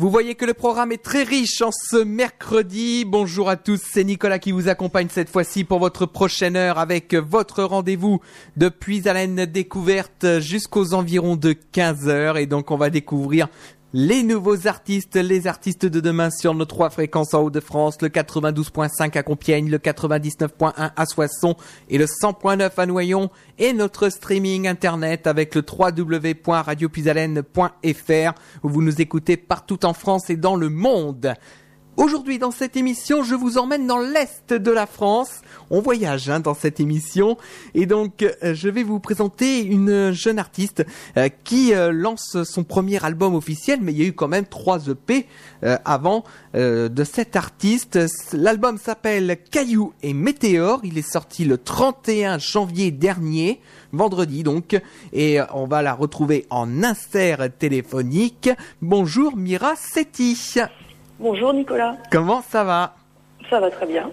[0.00, 3.04] Vous voyez que le programme est très riche en ce mercredi.
[3.04, 7.12] Bonjour à tous, c'est Nicolas qui vous accompagne cette fois-ci pour votre prochaine heure avec
[7.12, 8.22] votre rendez-vous
[8.56, 12.38] depuis Haleine découverte jusqu'aux environs de 15 heures.
[12.38, 13.48] Et donc on va découvrir
[13.92, 19.18] les nouveaux artistes, les artistes de demain sur nos trois fréquences en Haut-de-France, le 92.5
[19.18, 21.56] à Compiègne, le 99.1 à Soissons
[21.88, 23.30] et le 100.9 à Noyon.
[23.58, 30.36] Et notre streaming internet avec le www.radiopuisalène.fr où vous nous écoutez partout en France et
[30.36, 31.34] dans le monde.
[31.96, 35.42] Aujourd'hui dans cette émission, je vous emmène dans l'Est de la France.
[35.70, 37.36] On voyage hein, dans cette émission
[37.74, 40.86] et donc euh, je vais vous présenter une jeune artiste
[41.16, 44.46] euh, qui euh, lance son premier album officiel, mais il y a eu quand même
[44.46, 45.26] trois EP
[45.84, 47.98] avant de cet artiste.
[48.32, 50.80] L'album s'appelle Caillou et Météore.
[50.84, 53.60] Il est sorti le 31 janvier dernier,
[53.92, 54.80] vendredi donc,
[55.12, 58.50] et on va la retrouver en insert téléphonique.
[58.80, 60.36] Bonjour Mira Setti.
[61.20, 61.98] Bonjour Nicolas.
[62.10, 62.94] Comment ça va?
[63.50, 64.10] Ça va très bien.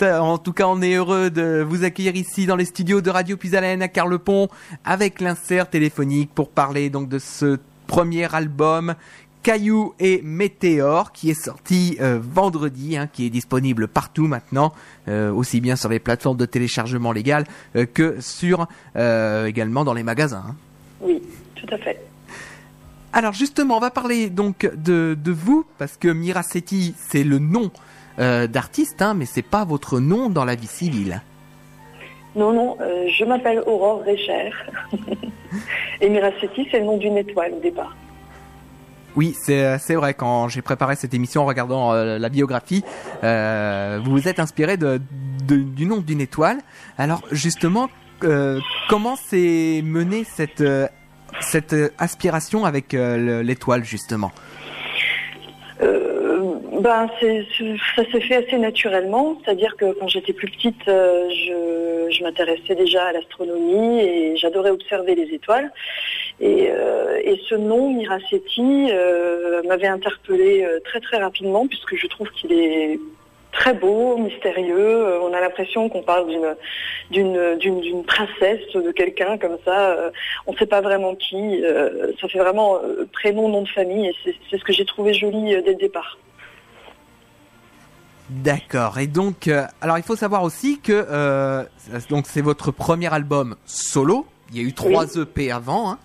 [0.20, 3.36] en tout cas, on est heureux de vous accueillir ici dans les studios de Radio
[3.36, 4.46] Puisalène à Carlepont
[4.84, 7.58] avec l'insert téléphonique pour parler donc de ce
[7.88, 8.94] premier album
[9.42, 14.72] Caillou et Météore qui est sorti euh, vendredi, hein, qui est disponible partout maintenant,
[15.08, 20.04] euh, aussi bien sur les plateformes de téléchargement légal euh, que sur également dans les
[20.04, 20.44] magasins.
[20.50, 20.54] Hein.
[21.00, 21.20] Oui,
[21.56, 22.07] tout à fait.
[23.12, 27.70] Alors justement, on va parler donc de, de vous, parce que Miracetti, c'est le nom
[28.18, 31.22] euh, d'artiste, hein, mais c'est pas votre nom dans la vie civile.
[32.34, 34.50] Non, non, euh, je m'appelle Aurore Récher.
[36.00, 37.96] Et Miracetti, c'est le nom d'une étoile au départ.
[39.16, 42.84] Oui, c'est euh, vrai, quand j'ai préparé cette émission en regardant la biographie,
[43.22, 45.00] vous vous êtes inspiré de,
[45.46, 46.58] du nom d'une étoile.
[46.98, 47.88] Alors justement,
[48.88, 50.62] comment s'est menée cette
[51.40, 54.32] cette euh, aspiration avec euh, l'étoile justement
[55.80, 57.08] euh, ben,
[57.96, 63.12] ça s'est fait assez naturellement, c'est-à-dire que quand j'étais plus petite, je, m'intéressais déjà à
[63.12, 65.72] l'astronomie et j'adorais observer les étoiles.
[66.40, 66.70] Et,
[67.48, 68.90] ce nom, Miracetti,
[69.68, 72.98] m'avait interpellée très très rapidement puisque je trouve qu'il est
[73.58, 75.06] très beau, mystérieux.
[75.06, 76.26] Euh, on a l'impression qu'on parle
[77.10, 79.90] d'une d'une princesse, de quelqu'un comme ça.
[79.90, 80.10] Euh,
[80.46, 81.64] on ne sait pas vraiment qui.
[81.64, 82.78] Euh, ça fait vraiment
[83.12, 84.14] prénom, nom de famille, et
[84.50, 86.18] c'est ce que j'ai trouvé joli dès le départ.
[88.30, 88.98] D'accord.
[88.98, 91.66] Et donc, alors il faut savoir aussi que
[92.10, 94.26] donc c'est votre premier album solo.
[94.50, 95.90] Il y a eu trois EP avant.
[95.90, 95.98] Hein.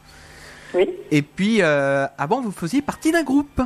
[0.74, 0.90] Oui.
[1.12, 3.62] Et puis avant, vous faisiez partie d'un groupe.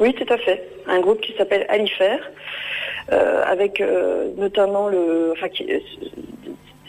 [0.00, 0.77] Oui, tout à fait.
[0.88, 2.18] Un groupe qui s'appelle Alifer.
[3.10, 5.46] Euh, avec euh, notamment le, enfin,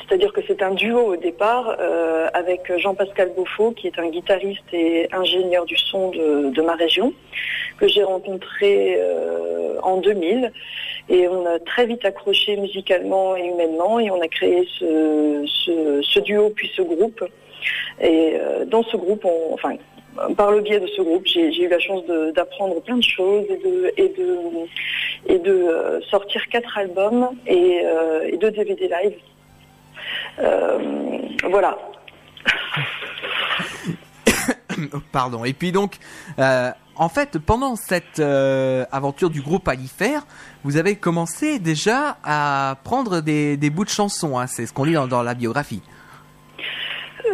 [0.01, 4.73] c'est-à-dire que c'est un duo au départ euh, avec Jean-Pascal Beaufort, qui est un guitariste
[4.73, 7.13] et ingénieur du son de, ma région,
[7.77, 8.99] que j'ai rencontré
[9.81, 10.51] en 2000.
[11.07, 16.49] Et on a très vite accroché musicalement et humainement, et on a créé ce, duo
[16.49, 17.23] puis ce groupe.
[18.01, 18.33] Et
[18.65, 19.75] dans ce groupe, on, enfin,
[20.35, 22.03] par le biais de ce groupe, j'ai eu la chance
[22.35, 24.37] d'apprendre plein de choses et de, et de,
[25.27, 29.13] et de euh, sortir quatre albums et, euh, deux DVD live.
[30.39, 31.19] Euh,
[31.49, 31.77] voilà.
[35.11, 35.43] Pardon.
[35.45, 35.97] Et puis donc,
[36.37, 40.19] en fait, pendant cette aventure du groupe Alifer,
[40.63, 44.37] vous avez commencé déjà à prendre des, bouts de chansons.
[44.37, 44.47] Hein.
[44.47, 45.81] C'est ce qu'on lit dans la biographie.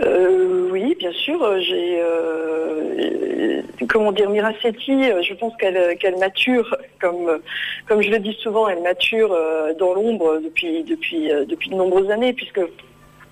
[0.03, 0.54] Euh,
[0.97, 1.41] bien sûr.
[1.43, 5.03] Euh, j'ai, euh, comment dire, Miracetti.
[5.21, 7.39] Je pense qu'elle, qu'elle mature, comme,
[7.87, 9.35] comme je le dis souvent, elle mature
[9.79, 12.61] dans l'ombre depuis, depuis, depuis de nombreuses années, puisque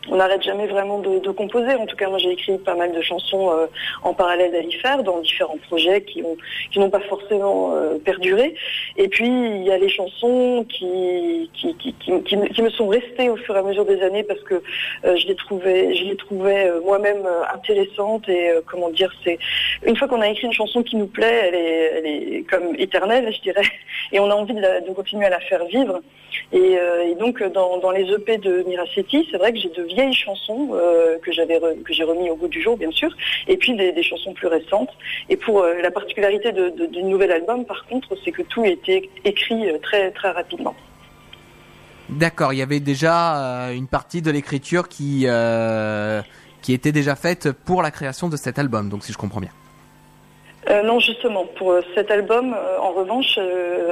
[0.10, 1.74] on n'arrête jamais vraiment de, composer.
[1.76, 3.68] En tout cas, moi, j'ai écrit pas mal de chansons euh,
[4.04, 6.38] en parallèle d'Alifer dans différents projets qui ont
[6.72, 8.54] qui n'ont pas forcément euh, perduré.
[8.98, 11.50] Et puis, il y a les chansons qui
[12.62, 14.56] me sont restées au fur et à mesure des années parce que
[15.06, 19.40] euh, je les trouvais moi-même intéressantes et comment dire, c'est
[19.86, 23.42] une fois qu'on a écrit une chanson qui nous plaît, elle est comme éternelle, je
[23.42, 23.66] dirais,
[24.12, 26.02] et on a envie de, continuer à la faire vivre.
[26.52, 26.78] Et,
[27.20, 31.18] donc, dans, dans les EP de Miracetti, c'est vrai que j'ai de vieilles chansons euh,
[31.20, 33.10] que j'ai remis au bout du jour, bien sûr,
[33.48, 34.90] et puis des, chansons plus récentes.
[35.30, 39.70] Et pour euh, la particularité du nouvel album, par contre, c'est que tout était écrit
[39.70, 40.76] euh, très très rapidement.
[42.10, 45.26] D'accord, il y avait déjà une partie de l'écriture qui
[46.62, 49.52] qui était déjà faite pour la création de cet album, donc si je comprends bien.
[50.70, 53.38] Euh, non, justement, pour euh, cet album, euh, en revanche,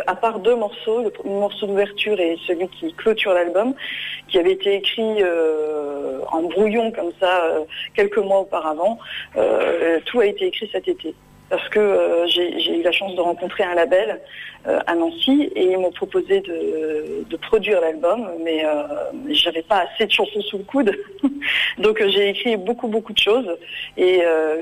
[0.07, 3.73] à part deux morceaux, le morceau d'ouverture et celui qui clôture l'album,
[4.27, 5.23] qui avait été écrit
[6.31, 7.43] en brouillon comme ça
[7.95, 8.97] quelques mois auparavant,
[10.05, 11.13] tout a été écrit cet été.
[11.51, 14.19] Parce que j'ai eu la chance de rencontrer un label
[14.65, 18.63] à Nancy et ils m'ont proposé de, produire l'album, mais
[19.29, 20.97] j'avais pas assez de chansons sous le coude,
[21.77, 23.57] donc j'ai écrit beaucoup beaucoup de choses
[23.97, 24.21] et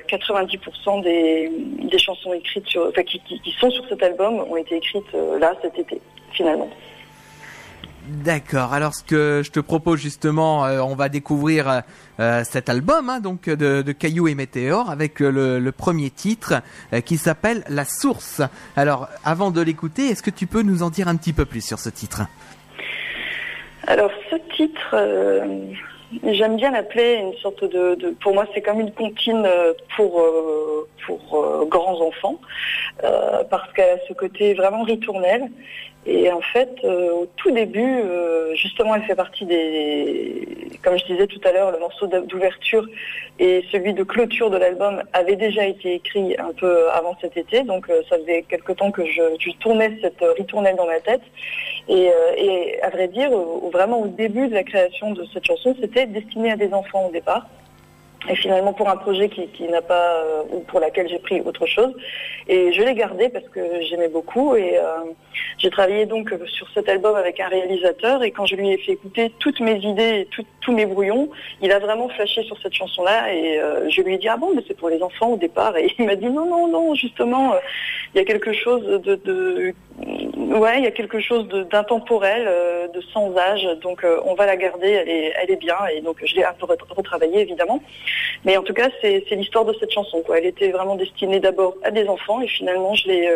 [0.09, 5.53] 90% des, chansons écrites sur, qui, qui, sont sur cet album ont été écrites là
[5.61, 6.01] cet été
[6.33, 6.69] finalement.
[8.09, 8.73] D'accord.
[8.73, 11.79] Alors ce que je te propose justement, euh, on va découvrir euh,
[12.19, 16.55] euh, cet album hein, donc de, de, Caillou et Météor avec le, premier titre
[17.05, 18.41] qui s'appelle La Source.
[18.75, 21.63] Alors avant de l'écouter, est-ce que tu peux nous en dire un petit peu plus
[21.63, 22.23] sur ce titre?
[23.85, 24.95] Alors ce titre,
[26.23, 29.47] j'aime bien l'appeler une sorte de, pour moi c'est comme une comptine
[29.95, 30.25] pour
[31.05, 32.39] pour grands enfants
[33.01, 35.49] parce qu'elle a ce côté vraiment ritournel
[36.05, 41.05] et en fait, euh, au tout début, euh, justement, elle fait partie des, comme je
[41.05, 42.87] disais tout à l'heure, le morceau d'ouverture
[43.37, 47.63] et celui de clôture de l'album avait déjà été écrit un peu avant cet été,
[47.63, 51.21] donc euh, ça faisait quelque temps que je, tournais cette ritournelle dans ma tête.
[51.89, 53.31] Et, et à vrai dire,
[53.71, 57.11] vraiment au début de la création de cette chanson, c'était destiné à des enfants au
[57.11, 57.47] départ.
[58.27, 61.93] Et finalement pour un projet qui, n'a pas ou pour laquelle j'ai pris autre chose.
[62.47, 64.55] Et je l'ai gardé parce que j'aimais beaucoup.
[64.55, 64.77] Et
[65.57, 68.23] j'ai travaillé donc sur cet album avec un réalisateur.
[68.23, 70.27] Et quand je lui ai fait écouter toutes mes idées et
[70.61, 71.29] tous mes brouillons,
[71.61, 73.33] il a vraiment flashé sur cette chanson-là.
[73.33, 75.75] Et euh, je lui ai dit ah bon mais c'est pour les enfants au départ.
[75.77, 77.57] Et il m'a dit non non non justement euh,
[78.13, 79.73] il y a quelque chose de,
[80.57, 83.67] ouais il y a quelque chose d'intemporel, euh, de sans âge.
[83.81, 84.89] Donc on va la garder.
[84.89, 85.77] Elle est elle est bien.
[85.93, 87.81] Et donc je l'ai un peu retravaillé évidemment
[88.45, 91.75] mais en tout cas c'est l'histoire de cette chanson quoi elle était vraiment destinée d'abord
[91.83, 93.29] à des enfants et finalement je l'ai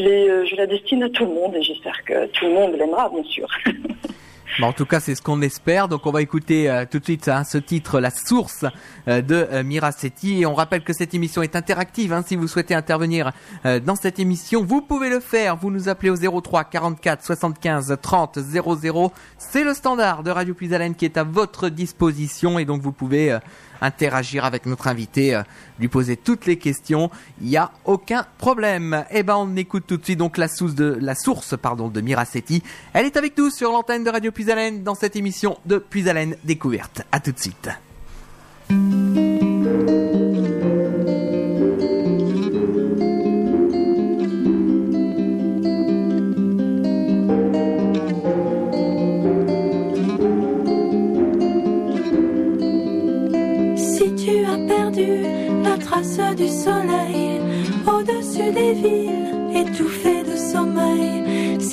[0.00, 3.08] euh, je, la destine à tout le monde et j'espère que tout le monde l'aimera,
[3.08, 3.48] bien sûr.
[4.62, 5.88] en tout cas, c'est ce qu'on espère.
[5.88, 8.64] Donc, on va écouter euh, tout de suite hein, ce titre, La Source
[9.08, 10.40] euh, de Miracetti.
[10.40, 12.12] Et on rappelle que cette émission est interactive.
[12.12, 12.22] Hein.
[12.26, 13.32] si vous souhaitez intervenir
[13.64, 15.56] dans cette émission, vous pouvez le faire.
[15.56, 19.12] Vous nous appelez au 03 44 75 30 00.
[19.38, 22.58] C'est le standard de Radio Plus qui est à votre disposition.
[22.58, 23.36] Et donc, vous pouvez
[23.80, 25.42] interagir avec notre invité, euh,
[25.78, 27.10] lui poser toutes les questions.
[27.40, 29.04] Il n'y a aucun problème.
[29.10, 32.00] Eh ben, on écoute tout de suite donc la source de, la source, pardon, de
[32.00, 32.62] Miracetti.
[32.92, 37.02] Elle est avec nous sur l'antenne de Radio Puisalène dans cette émission de Puisalène Découverte.
[37.12, 37.68] À tout de suite.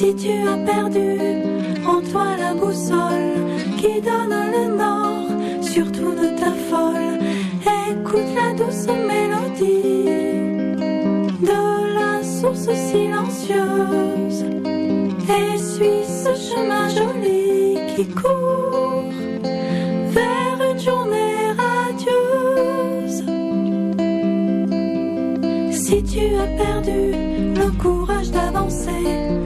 [0.06, 1.18] Si tu as perdu
[1.84, 3.34] en toi la boussole
[3.80, 5.30] qui donne le nord,
[5.64, 7.18] surtout ne t'affole.
[7.90, 10.06] Écoute la douce mélodie
[11.42, 14.46] de la source silencieuse
[15.38, 19.06] et suis ce chemin joli qui court
[20.14, 21.26] vers une journée.
[25.72, 27.12] Si tu as perdu
[27.56, 29.45] le courage d'avancer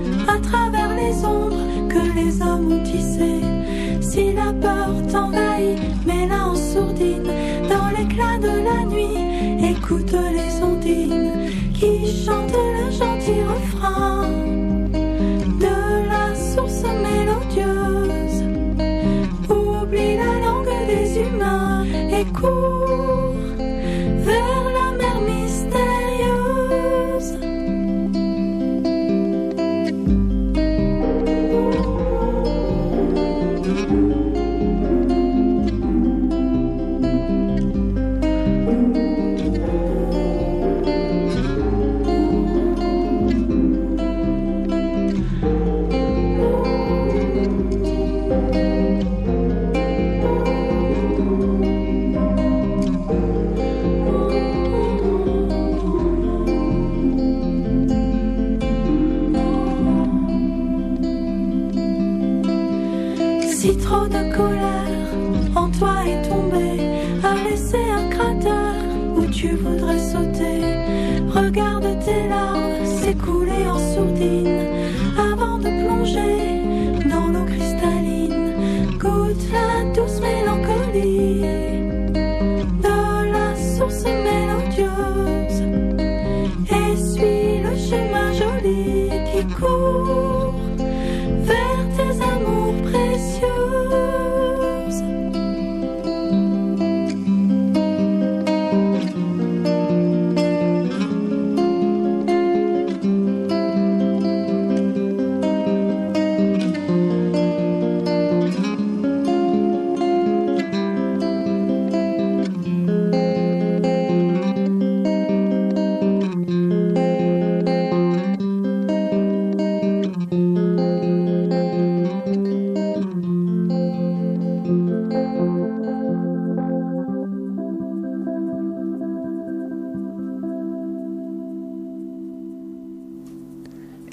[5.60, 7.32] t'envahit, mets-la en sourdine
[7.70, 14.59] dans l'éclat de la nuit, écoute les ondines qui chantent le gentil refrain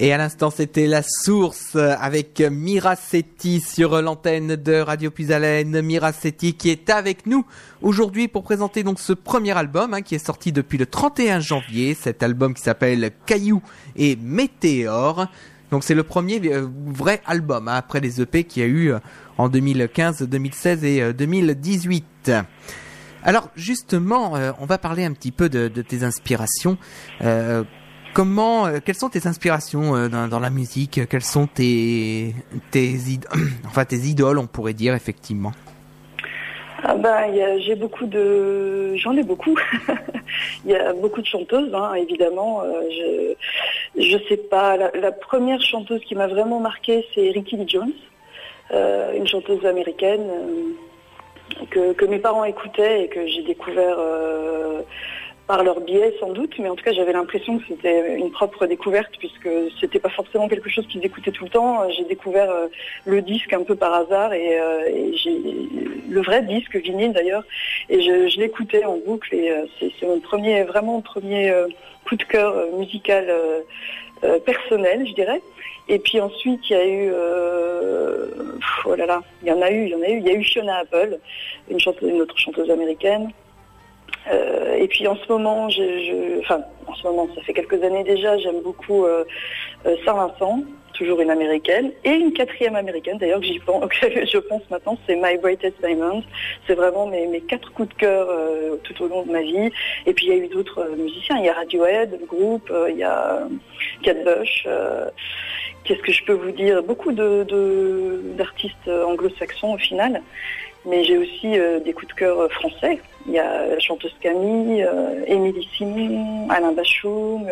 [0.07, 5.83] Et à l'instant, c'était La Source avec Miracetti sur l'antenne de Radio Puisalène.
[5.83, 7.45] Miracetti qui est avec nous
[7.83, 11.95] aujourd'hui pour présenter donc ce premier album hein, qui est sorti depuis le 31 janvier.
[11.95, 13.61] Cet album qui s'appelle Caillou
[13.97, 15.27] et Météore.
[15.73, 18.93] Donc c'est le premier euh, vrai album hein, après les EP qu'il y a eu
[18.93, 19.01] euh,
[19.39, 22.05] en 2015, 2016 et 2018.
[22.29, 22.43] Euh,
[23.25, 26.79] Alors justement, on va parler un petit peu de tes inspirations.
[28.17, 31.07] Comment, euh, quelles sont tes inspirations euh, dans, la musique?
[31.07, 32.35] Quelles sont tes,
[32.71, 32.95] tes,
[33.67, 35.53] enfin, tes idoles, on pourrait dire effectivement?
[36.83, 37.31] Ah ben,
[37.61, 39.59] j'ai beaucoup de, j'en ai beaucoup.
[40.65, 42.63] il y a beaucoup de chanteuses, hein, évidemment.
[42.63, 43.35] Euh,
[43.99, 44.79] je, je sais pas.
[44.79, 47.93] La, première chanteuse qui m'a vraiment marquée, c'est Ricky Lee Jones,
[48.73, 50.25] une chanteuse américaine
[51.71, 53.99] que, que, mes parents écoutaient et que j'ai découvert
[55.47, 58.67] par leur biais sans doute, mais en tout cas j'avais l'impression que c'était une propre
[58.67, 59.49] découverte puisque
[59.81, 61.89] c'était pas forcément quelque chose qu'ils écoutaient tout le temps.
[61.91, 62.67] J'ai découvert euh,
[63.05, 65.13] le disque un peu par hasard et, euh,
[66.09, 67.45] le vrai disque vinyle d'ailleurs
[67.89, 71.53] et je, je l'écoutais en boucle et euh, c'est mon premier vraiment premier
[72.05, 73.27] coup de cœur musical
[74.45, 75.41] personnel, je dirais.
[75.89, 77.13] Et puis ensuite, il y a eu,
[78.85, 80.31] oh là là, il y en a eu, il y en a eu, il y
[80.31, 81.19] a eu Fiona Apple,
[81.71, 83.31] une une autre chanteuse américaine.
[84.31, 87.83] Euh, et puis en ce moment, je, je, enfin en ce moment, ça fait quelques
[87.83, 89.25] années déjà, j'aime beaucoup euh,
[89.87, 90.63] euh Saint-Vincent,
[90.97, 95.17] toujours une américaine, et une quatrième américaine d'ailleurs que j'y pense, je pense maintenant, c'est
[95.17, 96.23] My Brightest Diamond.
[96.67, 99.71] C'est vraiment mes, quatre coups de cœur euh, tout au long de ma vie.
[100.07, 102.71] Et puis il y a eu d'autres euh, musiciens, il y a Radiohead, le groupe,
[102.71, 103.47] euh, il y a
[104.03, 104.67] Cat Bush.
[105.85, 106.83] Qu'est-ce que je peux vous dire?
[106.83, 107.47] Beaucoup de
[108.37, 110.21] d'artistes anglo-saxons au final
[110.87, 113.01] mais j'ai aussi euh, des coups de cœur euh, français.
[113.27, 117.47] Il y a la chanteuse Camille, euh, Émilie Simon, Alain Bachoum.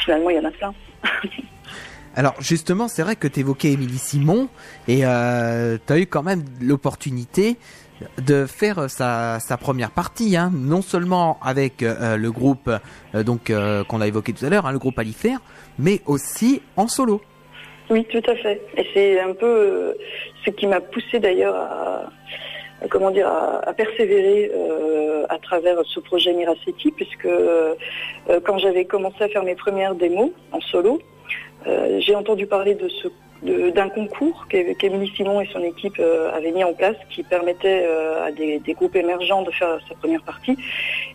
[0.00, 0.74] finalement, il y en a plein.
[2.16, 4.48] Alors justement, c'est vrai que tu évoquais Émilie Simon
[4.86, 7.56] et euh, tu as eu quand même l'opportunité
[8.18, 12.70] de faire sa, première partie, hein, non seulement avec le groupe
[13.14, 13.52] donc
[13.88, 15.40] qu'on a évoqué tout à l'heure, hein, le groupe Alifère,
[15.78, 17.20] mais aussi en solo.
[17.90, 18.62] Oui, tout à fait.
[18.76, 19.92] Et c'est un peu euh,
[20.44, 22.10] ce qui m'a poussé d'ailleurs à,
[22.90, 27.74] comment dire, à, persévérer euh, à travers ce projet Miracetti, puisque euh,
[28.44, 31.00] quand j'avais commencé à faire mes premières démos en solo,
[31.98, 33.08] j'ai entendu parler de ce
[33.44, 38.24] d'un concours qu'Émilie Simon et son équipe euh, avaient mis en place qui permettait euh,
[38.24, 40.56] à des, groupes émergents de faire sa première partie.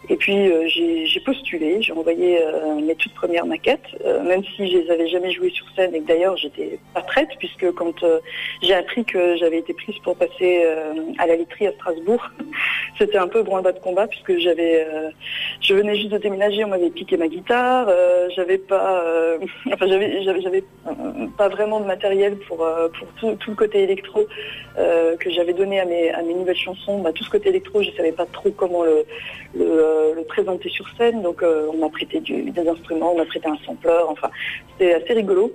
[0.10, 2.40] Et puis euh, j'ai postulé, j'ai envoyé
[2.84, 3.88] mes toutes premières maquettes,
[4.26, 7.30] même si je les avais jamais jouées sur scène et que d'ailleurs j'étais pas prête
[7.40, 8.06] puisque quand
[8.62, 10.64] j'ai appris que j'avais été prise pour passer
[11.18, 12.24] à la literie à Strasbourg,
[12.98, 14.88] c'était un peu branle-bas de combat puisque j'avais,
[15.62, 17.90] je venais juste de déménager, on m'avait piqué ma guitare,
[18.36, 19.04] j'avais pas,
[19.74, 20.64] enfin j'avais
[21.38, 24.26] pas vraiment de matériel pour, euh, tout, le côté électro
[24.78, 27.00] euh, que j'avais donné à mes, nouvelles chansons.
[27.00, 29.06] Bah, tout ce côté électro, je ne savais pas trop comment le,
[29.60, 31.22] euh, présenter sur scène.
[31.22, 33.92] Donc on m'a prêté des instruments, on m'a prêté un sampler.
[34.08, 34.30] Enfin,
[34.72, 35.52] c'était assez rigolo.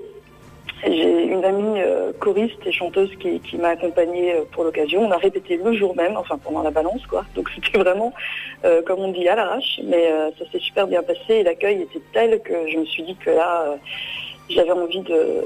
[0.87, 1.80] J'ai une amie
[2.18, 5.02] choriste et chanteuse qui, qui m'a accompagnée pour l'occasion.
[5.02, 7.25] On a répété le jour même, enfin pendant la balance, quoi.
[7.35, 8.12] Donc c'était vraiment,
[8.85, 9.80] comme on dit, à l'arrache.
[9.85, 13.16] Mais ça s'est super bien passé et l'accueil était tel que je me suis dit
[13.16, 13.76] que là,
[14.49, 15.42] j'avais envie de,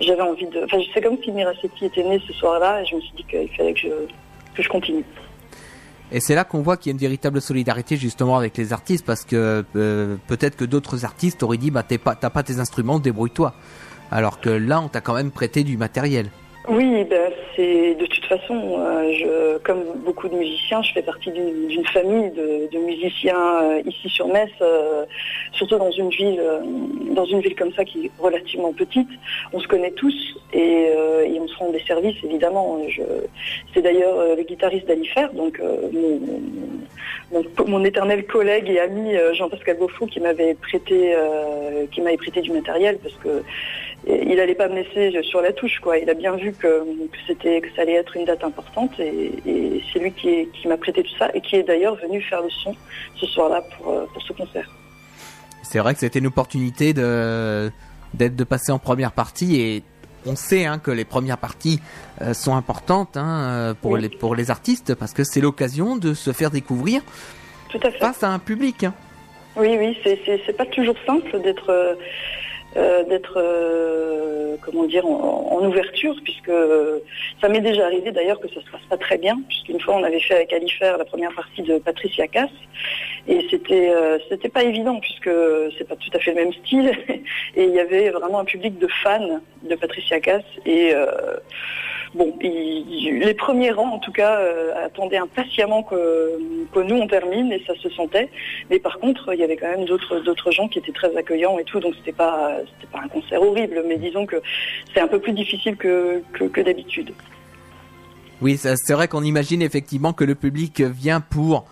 [0.00, 0.64] j'avais envie de.
[0.64, 3.48] Enfin, c'est comme si Miracetti était né ce soir-là et je me suis dit qu'il
[3.56, 3.88] fallait que je,
[4.54, 5.04] que je continue.
[6.12, 9.06] Et c'est là qu'on voit qu'il y a une véritable solidarité justement avec les artistes
[9.06, 12.98] parce que euh, peut-être que d'autres artistes auraient dit bah t'as pas, pas tes instruments,
[12.98, 13.54] débrouille-toi.
[14.10, 16.30] Alors que là on t'a quand même prêté du matériel.
[16.68, 21.30] Oui, ben, c'est de toute façon, euh, je, comme beaucoup de musiciens, je fais partie
[21.30, 25.06] d'une famille de, de musiciens euh, ici sur Metz, euh,
[25.52, 26.60] surtout dans une ville, euh,
[27.14, 29.08] dans une ville comme ça qui est relativement petite.
[29.54, 30.14] On se connaît tous
[30.52, 30.92] et,
[31.26, 32.78] et on se rend des services évidemment.
[33.72, 35.60] C'est d'ailleurs le guitariste d'Alifer, donc
[35.92, 36.20] mon,
[37.32, 41.14] mon, mon, éternel collègue et ami Jean-Pascal Beaufou qui m'avait prêté,
[41.92, 43.42] qui m'avait prêté du matériel parce que
[44.06, 45.98] il n'allait pas me laisser sur la touche, quoi.
[45.98, 46.84] Il a bien vu que,
[47.26, 51.02] c'était, que ça allait être une date importante et, c'est lui qui, qui m'a prêté
[51.02, 52.74] tout ça et qui est d'ailleurs venu faire le son
[53.16, 54.70] ce soir-là pour, euh, pour ce concert.
[55.62, 57.70] C'est vrai que c'était une opportunité de,
[58.14, 59.82] d'être, de passer en première partie et
[60.26, 61.80] on sait hein, que les premières parties
[62.22, 66.32] euh, sont importantes hein, pour, les, pour les artistes parce que c'est l'occasion de se
[66.32, 67.02] faire découvrir
[67.68, 67.98] Tout à fait.
[67.98, 68.84] face à un public.
[68.84, 68.94] Hein.
[69.56, 71.94] Oui, oui, c'est, c'est, pas toujours simple d'être, euh,
[72.76, 76.98] euh, d'être, euh, comment dire, en, en ouverture, puisque euh,
[77.40, 80.04] ça m'est déjà arrivé d'ailleurs que ça se passe pas très bien, puisqu'une fois on
[80.04, 82.50] avait fait avec Alifer la première partie de Patricia Cass,
[83.26, 85.30] et c'était euh, c'était pas évident puisque
[85.76, 86.92] c'est pas tout à fait le même style,
[87.56, 91.06] et il y avait vraiment un public de fans de Patricia Cass, et euh,
[92.14, 96.38] bon, les premiers rangs en tout cas euh, attendaient impatiemment que,
[96.74, 98.28] nous on termine, et ça se sentait.
[98.70, 101.64] Mais par contre, il y avait quand même d'autres gens qui étaient très accueillants et
[101.64, 102.58] tout, donc c'était pas
[102.92, 104.36] pas un concert horrible, mais disons que
[104.92, 107.12] c'est un peu plus difficile que que, d'habitude.
[108.40, 111.66] Oui, c'est vrai qu'on imagine effectivement que le public vient pour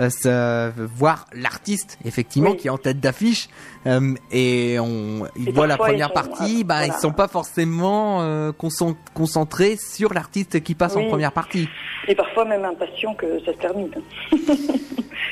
[0.00, 2.56] euh, voir l'artiste, effectivement, Oui.
[2.56, 3.48] qui est en tête d'affiche,
[3.86, 6.86] euh, et on il Et voit la première ils sont, partie, euh, bah voilà.
[6.86, 11.68] ils sont pas forcément euh, concent- concentrés sur l'artiste qui passe en première partie.
[12.08, 13.90] Et parfois même impatient que ça se termine.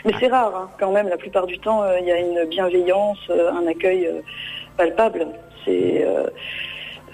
[0.04, 0.70] mais c'est rare, hein.
[0.78, 1.08] quand même.
[1.08, 4.08] La plupart du temps, euh, il y a une bienveillance, euh, un accueil
[4.76, 5.26] palpable.
[5.64, 6.04] C'est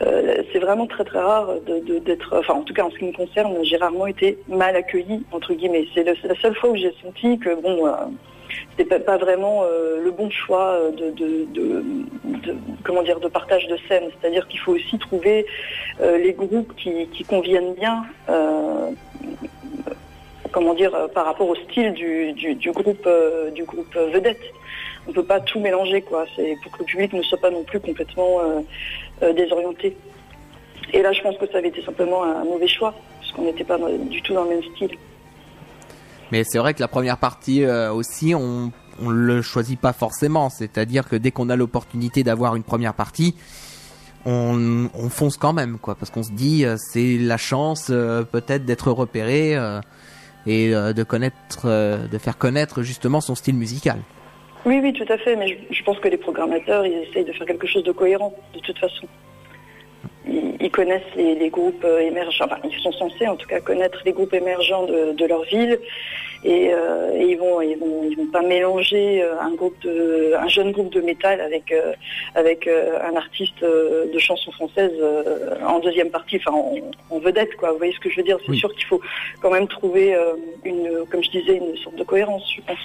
[0.02, 1.54] euh, c'est vraiment très très rare
[2.04, 5.24] d'être, enfin en tout cas en ce qui me concerne, j'ai rarement été mal accueilli
[5.32, 5.86] entre guillemets.
[5.94, 7.92] C'est la seule fois où j'ai senti que bon, euh,
[8.76, 11.84] c'était pas, vraiment euh, le bon choix euh, de,
[12.84, 14.04] comment dire de partage de scène.
[14.20, 15.46] C'est-à-dire qu'il faut aussi trouver
[16.00, 18.04] les groupes qui, conviennent bien.
[20.52, 23.08] comment dire par rapport au style du, groupe
[23.52, 24.40] du groupe vedette.
[25.08, 26.26] On peut pas tout mélanger quoi.
[26.36, 28.60] C'est pour que le public ne soit pas non plus complètement euh,
[29.22, 29.96] euh, désorienté.
[30.92, 33.64] Et là, je pense que ça avait été simplement un mauvais choix parce qu'on n'était
[33.64, 33.78] pas
[34.10, 34.90] du tout dans le même style.
[36.30, 40.50] Mais c'est vrai que la première partie euh, aussi, on on le choisit pas forcément.
[40.50, 43.36] C'est-à-dire que dès qu'on a l'opportunité d'avoir une première partie,
[44.26, 48.64] on, on fonce quand même, quoi, parce qu'on se dit euh, c'est la chance peut-être
[48.64, 49.56] d'être repéré
[50.46, 53.98] et de connaître, de faire connaître justement son style musical.
[54.68, 55.34] Oui, oui, tout à fait.
[55.40, 58.32] Mais je, je pense que les programmateurs, ils essayent de faire quelque chose de cohérent,
[58.54, 59.06] de toute façon.
[60.26, 62.44] Ils, ils connaissent les, les groupes euh, émergents.
[62.44, 65.78] Enfin, ils sont censés, en tout cas, connaître les groupes émergents de, de leur ville.
[66.44, 70.34] Et, euh, et ils vont, ils vont, ils vont pas mélanger euh, un groupe de,
[70.38, 71.94] un jeune groupe de métal avec euh,
[72.42, 73.60] avec euh, un artiste
[74.14, 74.92] de chanson française
[75.66, 76.74] en deuxième partie, enfin en,
[77.10, 77.72] en vedette, quoi.
[77.72, 78.38] Vous voyez ce que je veux dire?
[78.44, 78.58] C'est Oui.
[78.64, 79.00] sûr qu'il faut
[79.42, 80.06] quand même trouver
[80.64, 82.84] une, comme je disais, une sorte de cohérence, je pense.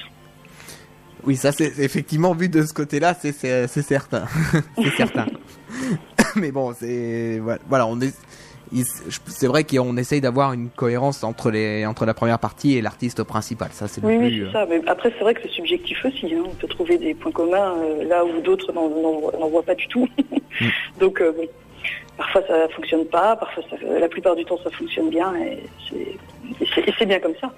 [1.25, 4.25] Oui, ça c'est effectivement vu de ce côté-là, c'est certain,
[4.77, 5.25] c'est certain.
[6.35, 8.13] Mais bon, c'est voilà, on est
[9.27, 13.21] c'est vrai qu'on essaye d'avoir une cohérence entre les entre la première partie et l'artiste
[13.23, 13.69] principal.
[13.71, 14.25] Ça c'est le Oui, plus.
[14.27, 14.65] oui, euh, c'est ça.
[14.67, 16.33] Mais après, c'est vrai que c'est subjectif aussi.
[16.33, 16.41] hein.
[16.45, 18.87] On peut trouver des points communs euh, là où d'autres n'en-
[19.49, 20.07] voient- pas du tout.
[20.59, 20.65] Mm.
[20.99, 21.47] Donc, euh, bon,
[22.17, 25.59] parfois ça fonctionne pas, parfois ça, la plupart du temps ça fonctionne bien et
[26.99, 27.53] c'est bien comme ça.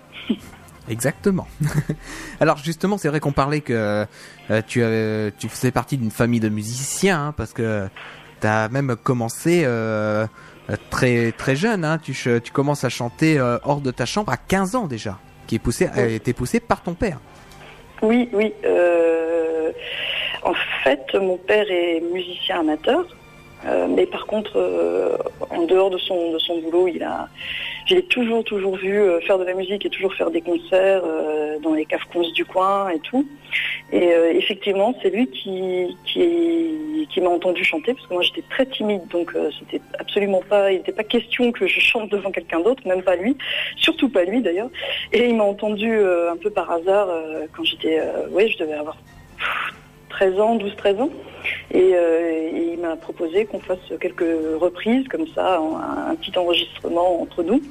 [0.89, 1.47] Exactement.
[2.39, 4.05] Alors justement, c'est vrai qu'on parlait que
[4.51, 7.87] euh, tu faisais partie d'une famille de musiciens, hein, parce que
[8.41, 10.27] tu as même commencé euh,
[10.89, 11.83] très très jeune.
[11.83, 15.19] Hein, tu, tu commences à chanter euh, hors de ta chambre à 15 ans déjà,
[15.47, 17.19] qui est poussé, a été poussé par ton père.
[18.01, 18.53] Oui, oui.
[20.43, 23.05] en fait, mon père est musicien amateur,
[23.65, 25.17] euh, mais par contre, euh,
[25.49, 27.29] en dehors de son de son boulot, il a,
[27.87, 31.57] je toujours toujours vu euh, faire de la musique et toujours faire des concerts euh,
[31.59, 32.01] dans les caves
[32.33, 33.27] du coin et tout.
[33.91, 38.65] Et effectivement, c'est lui qui qui, qui m'a entendu chanter parce que moi j'étais très
[38.65, 42.85] timide, donc c'était absolument pas, il n'était pas question que je chante devant quelqu'un d'autre,
[42.87, 43.37] même pas lui,
[43.77, 44.69] surtout pas lui d'ailleurs.
[45.13, 47.07] Et il m'a entendu un peu par hasard
[47.55, 48.97] quand j'étais, ouais, je devais avoir
[50.09, 51.09] 13 ans, 12-13 ans.
[51.71, 54.25] Et, euh, il m'a proposé qu'on fasse quelques
[54.59, 57.61] reprises comme ça, un, petit enregistrement entre nous.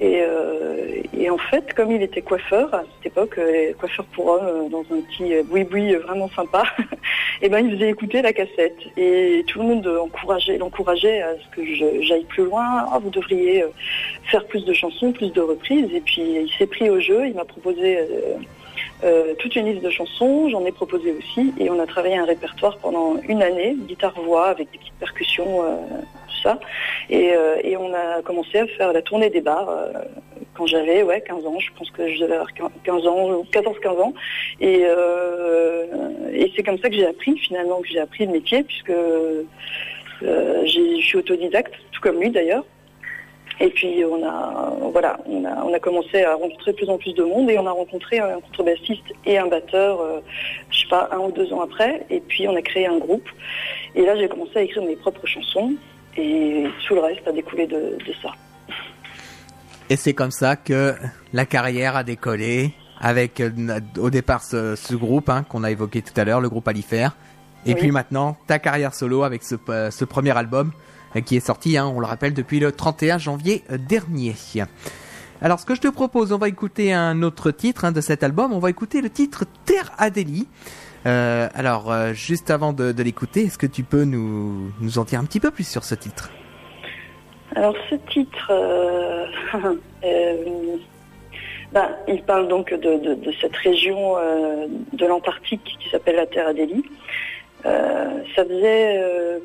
[0.00, 4.28] Et, euh, et en fait, comme il était coiffeur à cette époque, euh, coiffeur pour
[4.28, 6.62] homme euh, dans un petit euh, boui-boui vraiment sympa,
[7.42, 11.56] et ben il faisait écouter la cassette et tout le monde encourageait, l'encourageait à ce
[11.56, 11.64] que
[12.04, 12.86] j'aille plus loin.
[12.92, 13.64] Ah, vous devriez
[14.30, 15.92] faire plus de chansons, plus de reprises.
[15.92, 17.26] Et puis il s'est pris au jeu.
[17.26, 17.98] Il m'a proposé
[19.04, 20.48] euh, toute une liste de chansons.
[20.48, 24.70] J'en ai proposé aussi et on a travaillé un répertoire pendant une année, guitare-voix avec
[24.72, 25.76] des petites percussions, euh,
[26.28, 26.58] tout ça.
[27.10, 29.92] Et, euh, et on a commencé à faire la tournée des bars euh,
[30.54, 31.58] quand j'avais ouais 15 ans.
[31.58, 32.52] Je pense que je devais avoir
[32.84, 34.14] 15 ans, 14-15 ans.
[34.60, 35.86] Et, euh,
[36.32, 39.44] et c'est comme ça que j'ai appris finalement que j'ai appris le métier puisque euh,
[40.22, 42.64] je suis autodidacte, tout comme lui d'ailleurs.
[43.60, 46.96] Et puis on a voilà, on a on a commencé à rencontrer de plus en
[46.98, 50.20] plus de monde et on a rencontré un contrebassiste et un batteur, euh,
[50.70, 52.06] je sais pas un ou deux ans après.
[52.10, 53.28] Et puis on a créé un groupe.
[53.96, 55.72] Et là j'ai commencé à écrire mes propres chansons
[56.16, 58.30] et tout le reste a découlé de, de ça.
[59.90, 60.94] Et c'est comme ça que
[61.32, 63.50] la carrière a décollé avec euh,
[63.98, 67.08] au départ ce, ce groupe hein, qu'on a évoqué tout à l'heure, le groupe Alifer,
[67.66, 67.74] Et Oui.
[67.76, 70.72] puis maintenant, ta carrière solo avec ce, euh, ce premier album
[71.24, 74.34] qui est sorti, hein, on le rappelle, depuis le 31 janvier euh, dernier.
[75.40, 78.22] Alors, ce que je te propose, on va écouter un autre titre hein, de cet
[78.22, 78.52] album.
[78.52, 80.48] On va écouter le titre Terre Adélie.
[81.06, 85.20] Euh, alors, euh, juste avant de, l'écouter, est-ce que tu peux nous, nous en dire
[85.20, 86.30] un petit peu plus sur ce titre?
[87.56, 89.26] Alors ce titre, euh,
[90.04, 90.76] euh,
[91.72, 96.48] ben, il parle donc de, de- cette région euh, de l'Antarctique qui s'appelle la Terre
[96.48, 96.84] Adélie.
[97.64, 99.38] Euh, ça faisait euh,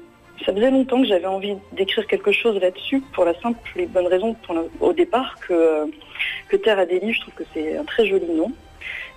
[0.45, 4.07] ça faisait longtemps que j'avais envie d'écrire quelque chose là-dessus pour la simple et bonne
[4.07, 5.85] raison pour au départ que, euh,
[6.49, 8.51] que Terre Adélie, je trouve que c'est un très joli nom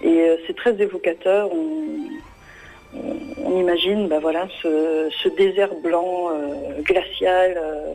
[0.02, 1.50] et euh, c'est très évocateur.
[1.52, 1.64] On,
[3.44, 7.54] on- imagine ben voilà, ce, ce désert blanc euh, glacial.
[7.56, 7.92] euh,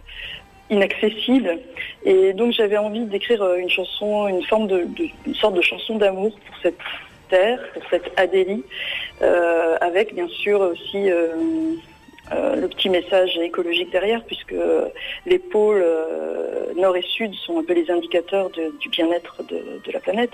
[0.70, 1.60] inaccessible.
[2.06, 4.88] Et donc j'avais envie d'écrire euh, une chanson, une forme de,
[5.28, 6.78] une sorte de chanson d'amour pour cette
[7.30, 8.64] terre, pour cette Adélie,
[9.22, 11.12] euh, avec bien sûr aussi
[12.34, 14.56] euh, le petit message écologique derrière, puisque
[15.26, 20.00] les pôles euh, nord et sud sont un peu les indicateurs du bien-être de, la
[20.00, 20.32] planète.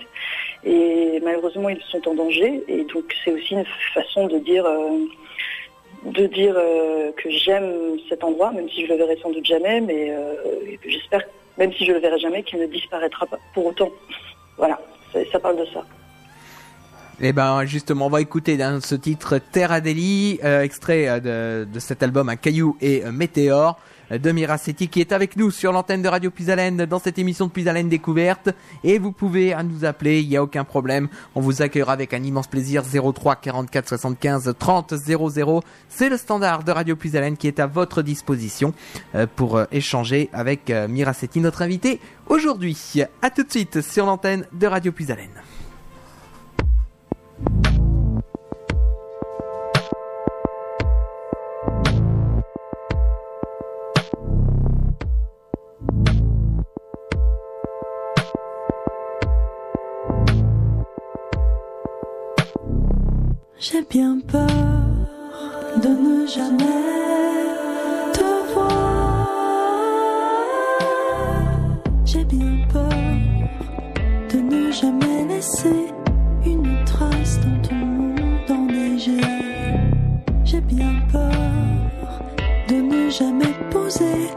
[0.63, 2.63] Et malheureusement, ils sont en danger.
[2.67, 4.99] Et donc c'est aussi une façon de dire euh,
[6.05, 6.55] de dire
[7.17, 10.13] que j'aime cet endroit, même si je le verrai sans doute jamais, mais
[10.86, 11.23] j'espère,
[11.57, 13.89] même si je le verrai jamais, qu'il ne disparaîtra pas pour autant.
[14.57, 14.79] Voilà,
[15.31, 15.83] ça parle de ça.
[17.19, 21.67] Eh ben justement, on va écouter hein, ce titre Terre Adélie, euh, extrait euh, de,
[21.71, 23.80] de cet album Un caillou et euh, Météore
[24.12, 27.47] euh, de Miracetti qui est avec nous sur l'antenne de Radio Puisalène dans cette émission
[27.47, 28.49] de Puisalène Découverte.
[28.84, 31.08] Et vous pouvez à nous appeler, il n'y a aucun problème.
[31.34, 35.63] On vous accueillera avec un immense plaisir 03 44 75 30 00.
[35.89, 38.75] C'est le standard de Radio Puisalène qui est à votre disposition
[39.36, 42.77] pour échanger avec Miracetti, notre invité aujourd'hui.
[43.23, 45.32] À tout de suite sur l'antenne de Radio Puisalène.
[63.60, 64.47] J'ai bien peur
[65.84, 66.65] de ne jamais
[68.13, 68.97] te voir.
[72.06, 72.89] J'ai bien peur
[74.32, 75.96] de ne jamais laisser
[76.51, 79.21] une trace dans ton monde enneigé.
[80.43, 81.31] J'ai bien peur
[82.69, 84.31] de ne jamais poser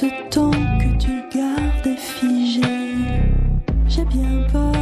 [0.00, 2.62] ce temps que tu gardes figé.
[3.86, 4.72] J'ai bien peur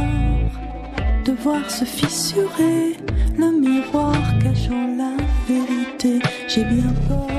[1.25, 2.95] de voir se fissurer
[3.37, 5.13] le miroir cachant la
[5.45, 6.19] vérité.
[6.47, 7.38] J'ai bien peur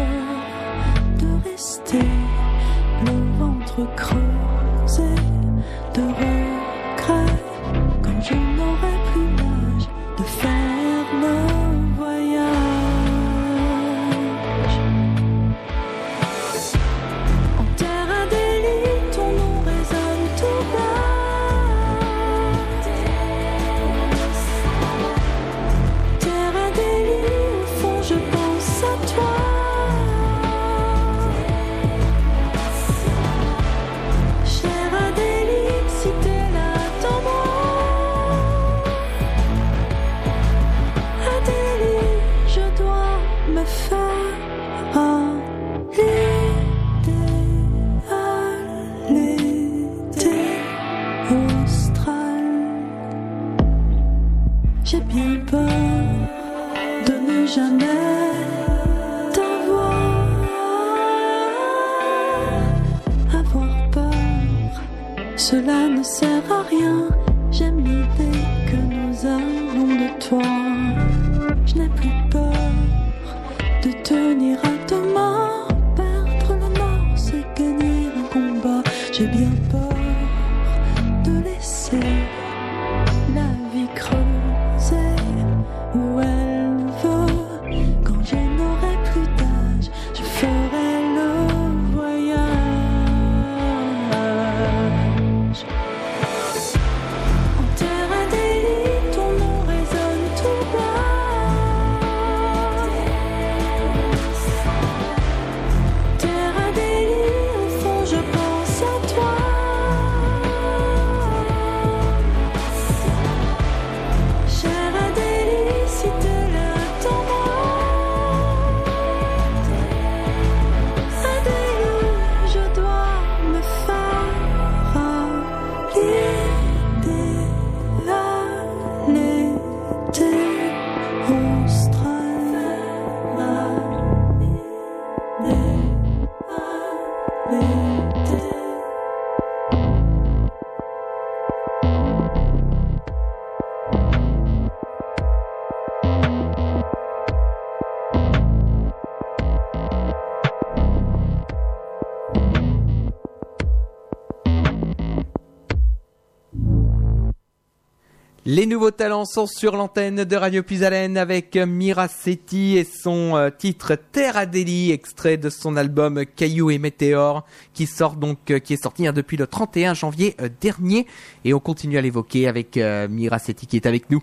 [158.61, 163.49] Les nouveaux talents sont sur l'antenne de Radio Puisalène avec Mira Setti et son euh,
[163.49, 168.75] titre Terre Adélie, extrait de son album Cailloux et Météores, qui sort donc, euh, qui
[168.75, 171.07] est sorti hein, depuis le 31 janvier euh, dernier.
[171.46, 174.20] Et on continue à l'évoquer avec Mira Setti qui est avec nous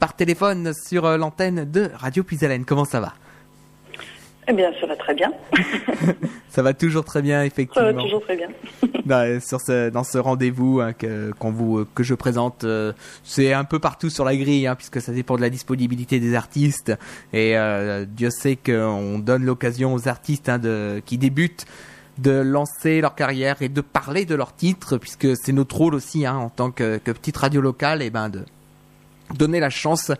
[0.00, 2.64] par téléphone sur l'antenne de Radio Puisalène.
[2.64, 3.12] Comment ça va?
[4.48, 5.32] Eh bien, ça va très bien.
[6.48, 7.88] ça va toujours très bien, effectivement.
[7.88, 8.48] Ça va toujours très bien.
[9.04, 12.92] dans, sur ce, dans ce rendez-vous hein, que, vous, que je présente, euh,
[13.24, 16.34] c'est un peu partout sur la grille, hein, puisque ça dépend de la disponibilité des
[16.34, 16.92] artistes.
[17.32, 21.66] Et euh, Dieu sait qu'on donne l'occasion aux artistes hein, de, qui débutent
[22.18, 26.26] de lancer leur carrière et de parler de leur titre, puisque c'est notre rôle aussi
[26.26, 28.44] en tant que, que petite radio locale, et ben de
[29.34, 30.12] donner la chance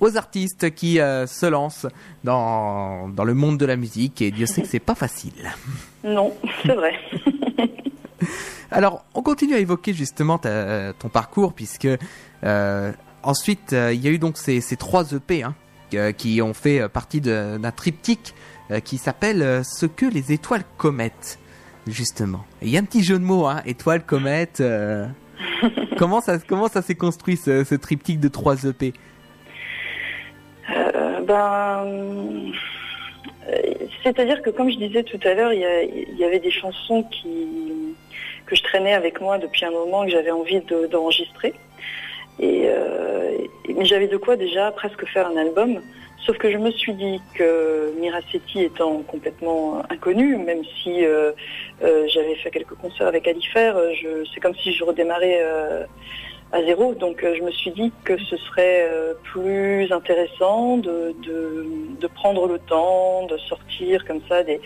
[0.00, 1.86] aux artistes qui euh, se lancent
[2.24, 5.52] dans, dans le monde de la musique et Dieu sait que c'est pas facile.
[6.02, 6.94] Non, c'est vrai.
[8.70, 11.88] Alors, on continue à évoquer justement ton parcours puisque
[12.44, 15.54] euh, ensuite euh, il y a eu donc ces, ces trois EP hein,
[16.16, 18.34] qui ont fait partie d'un triptyque
[18.84, 21.40] qui s'appelle Ce que les étoiles comètent
[21.88, 22.44] justement.
[22.62, 24.62] il y a un petit jeu de mots, hein, étoiles, comètes.
[25.98, 28.92] comment ça comment ça s'est construit ce, ce triptyque de trois EP
[31.30, 32.52] ben,
[33.48, 33.52] euh,
[34.02, 37.04] c'est-à-dire que comme je disais tout à l'heure, il y, avait des chansons
[38.46, 41.54] que je traînais avec moi depuis un moment que j'avais envie d'enregistrer.
[42.42, 43.38] euh,
[43.76, 45.80] mais j'avais de quoi déjà presque faire un album.
[46.26, 51.04] Sauf que je me suis dit que Miracetti étant complètement inconnu, même si
[51.80, 53.72] j'avais fait quelques concerts avec Alifer,
[54.34, 55.40] c'est comme si je redémarrais
[56.52, 56.94] à zéro.
[56.94, 62.46] Donc euh, je me suis dit que ce serait euh, plus intéressant de, de, prendre
[62.46, 64.60] le temps, de sortir comme ça des,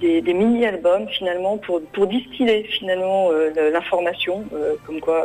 [0.00, 4.44] des, mini-albums finalement pour, pour distiller finalement euh, l'information,
[4.84, 5.24] comme quoi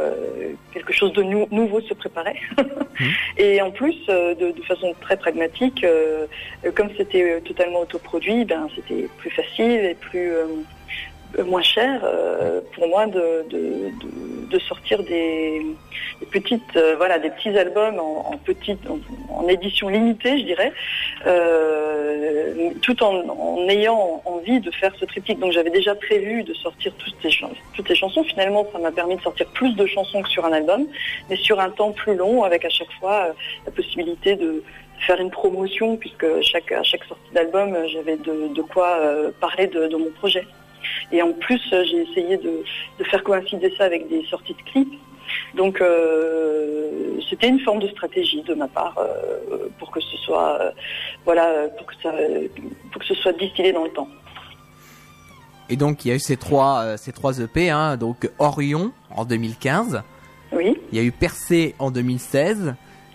[0.73, 2.39] quelque chose de nouveau se préparait.
[2.58, 3.06] Mmh.
[3.38, 5.86] Et en plus, de, de, façon très pragmatique,
[6.75, 10.32] comme c'était totalement autoproduit, ben, c'était plus facile et plus
[11.37, 13.91] moins cher euh, pour moi de, de,
[14.49, 15.61] de, sortir des,
[16.31, 18.79] petites euh, voilà des petits albums en, en petite
[19.29, 20.73] en, édition limitée je dirais
[21.27, 26.53] euh, tout en, en, ayant envie de faire ce triptyque donc j'avais déjà prévu de
[26.53, 27.29] sortir toutes ces,
[27.75, 30.51] toutes ces chansons finalement ça m'a permis de sortir plus de chansons que sur un
[30.51, 30.87] album
[31.29, 33.27] mais sur un temps plus long avec à chaque fois
[33.65, 34.63] la possibilité de
[35.05, 38.99] faire une promotion puisque chaque, à chaque sortie d'album j'avais de, de, quoi
[39.39, 40.45] parler de, de mon projet.
[41.11, 42.63] Et en plus, euh, j'ai essayé de,
[43.05, 44.93] faire coïncider ça avec des sorties de clips.
[45.53, 50.73] Donc euh, c'était une forme de stratégie de ma part euh, pour que ce soit
[51.23, 52.11] voilà pour que ça
[52.91, 54.07] pour que ce soit distillé dans le temps.
[55.69, 59.23] Et donc il y a eu ces trois ces trois EP hein, donc Orion en
[59.23, 60.01] 2015.
[60.51, 60.75] Oui.
[60.91, 62.73] Il y a eu Percé en 2016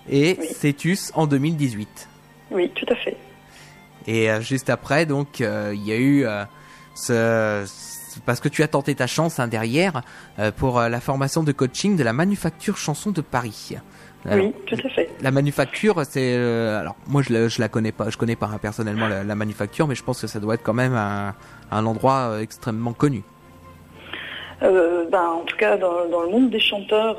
[0.09, 2.09] et Cetus en 2018.
[2.53, 3.16] Oui, tout à fait.
[4.07, 6.24] Et juste après donc il y a eu
[8.27, 10.03] parce que tu as tenté ta chance hein, derrière
[10.39, 13.75] euh, pour euh, la formation de coaching de la manufacture chanson de Paris.
[14.27, 15.11] oui, tout à fait.
[15.21, 18.47] La manufacture, c'est euh, alors moi je la, je la connais pas, je connais pas
[18.47, 21.35] hein, personnellement la, manufacture, mais je pense que ça doit être quand même un,
[21.71, 23.23] un endroit extrêmement connu.
[24.61, 27.17] ben, en tout cas, dans, dans le monde des chanteurs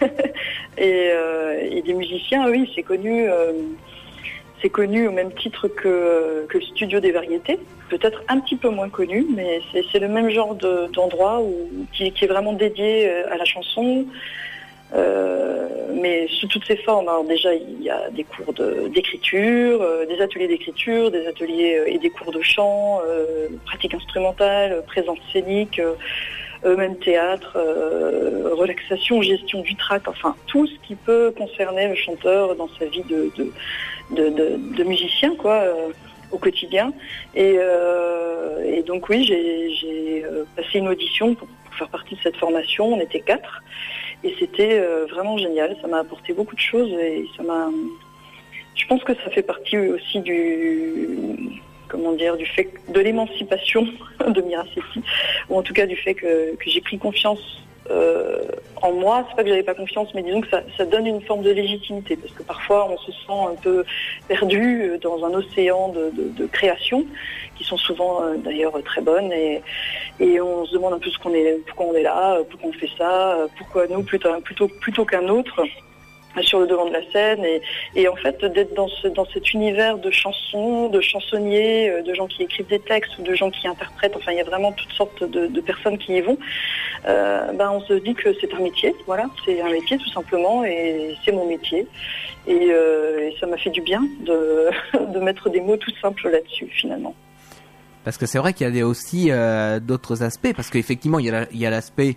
[0.78, 1.10] et,
[1.70, 3.28] et, des musiciens, oui, c'est connu.
[4.60, 8.88] C'est connu au même titre que, le studio des variétés peut-être un petit peu moins
[8.88, 11.42] connu, mais c'est le même genre d'endroit
[11.92, 14.06] qui, est vraiment dédié euh, à la chanson.
[14.94, 17.08] Euh, mais sous toutes ses formes.
[17.08, 18.54] Alors déjà, il y a des cours
[18.88, 23.00] d'écriture, euh, des ateliers d'écriture, des ateliers et des cours de chant,
[23.66, 25.80] pratique instrumentale, présence scénique,
[26.64, 27.58] même théâtre,
[28.56, 33.02] relaxation, gestion du trac, enfin tout ce qui peut concerner le chanteur dans sa vie
[33.02, 33.30] de
[34.10, 35.64] musicien, quoi
[36.30, 36.92] au quotidien.
[37.34, 42.36] Et, euh, et donc oui, j'ai euh, passé une audition pour, faire partie de cette
[42.36, 42.86] formation.
[42.86, 43.62] On était quatre
[44.24, 45.76] et c'était euh, vraiment génial.
[45.80, 47.68] Ça m'a apporté beaucoup de choses et ça m'a.
[48.74, 51.08] Je pense que ça fait partie aussi du
[51.88, 53.86] comment dire du fait de l'émancipation
[54.28, 55.02] de Miracetti
[55.48, 58.44] ou en tout cas du fait que, que j'ai pris confiance euh,
[58.82, 61.42] en moi, c'est pas que j'avais pas confiance, mais disons que ça, donne une forme
[61.42, 63.84] de légitimité, parce que parfois on se sent un peu
[64.28, 67.04] perdu euh, dans un océan de, créations
[67.56, 69.62] qui sont souvent euh, d'ailleurs très bonnes, et,
[70.40, 72.90] on se demande un peu ce qu'on est, pourquoi on est là, pourquoi on fait
[72.96, 75.62] ça, pourquoi nous plutôt plutôt qu'un autre.
[76.42, 77.44] Sur le devant de la scène
[77.94, 82.14] et, en fait d'être dans, ce, dans cet univers de chansons, de chansonniers, euh, de
[82.14, 84.72] gens qui écrivent des textes ou de gens qui interprètent, enfin il y a vraiment
[84.72, 86.38] toutes sortes de, personnes qui y vont,
[87.06, 90.64] euh, ben, on se dit que c'est un métier, voilà, c'est un métier tout simplement
[90.64, 91.86] et c'est mon métier
[92.46, 97.14] et, euh, ça m'a fait du bien de, mettre des mots tout simples là-dessus finalement.
[98.04, 99.30] Parce que c'est vrai qu'il y a aussi
[99.82, 102.16] d'autres aspects, parce qu'effectivement il y a l'aspect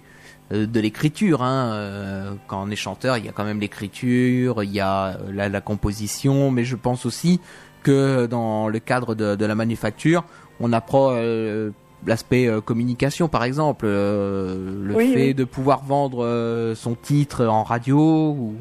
[0.51, 1.41] de l'écriture.
[1.43, 1.71] Hein.
[1.73, 5.17] euh, quand on est chanteur, il y a quand même l'écriture, il y a euh,
[5.33, 7.39] la, la composition, mais je pense aussi
[7.83, 10.23] que dans le cadre de, de la manufacture,
[10.59, 11.71] on apprend euh,
[12.05, 15.33] l'aspect euh, communication, par exemple, euh, le Oui, fait oui.
[15.33, 17.97] de pouvoir vendre euh, son titre en radio.
[17.97, 18.55] Ou...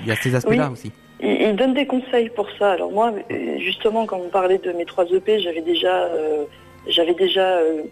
[0.00, 0.72] Il y a ces aspects-là Oui.
[0.72, 0.92] aussi.
[1.20, 2.72] Il, il donne des conseils pour ça.
[2.72, 6.44] Alors moi, euh, justement, quand on parlait de mes trois EP, j'avais déjà, euh,
[6.86, 7.82] j'avais déjà euh,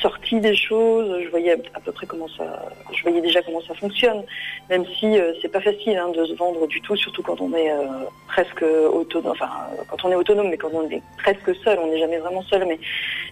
[0.00, 1.20] sorti des choses.
[1.22, 4.22] Je voyais à peu près comment ça, je voyais déjà comment ça fonctionne.
[4.68, 7.52] Même si euh, c'est pas facile hein, de se vendre du tout, surtout quand on
[7.54, 7.84] est euh,
[8.28, 9.32] presque autonome.
[9.32, 9.50] Enfin,
[9.88, 12.64] quand on est autonome, mais quand on est presque seul, on n'est jamais vraiment seul.
[12.66, 12.78] Mais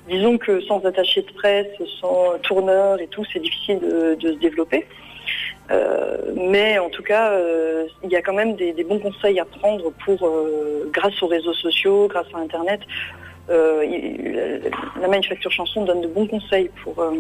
[0.09, 1.69] disons que sans attaché de presse,
[2.01, 4.87] sans tourneur et tout, c'est difficile de, de se développer.
[5.71, 9.39] Euh, mais en tout cas, euh, il y a quand même des, des bons conseils
[9.39, 10.31] à prendre pour,
[10.93, 12.81] grâce aux réseaux sociaux, grâce à Internet.
[13.51, 14.59] Euh,
[15.01, 17.13] la, manufacture chanson donne de bons conseils pour, euh,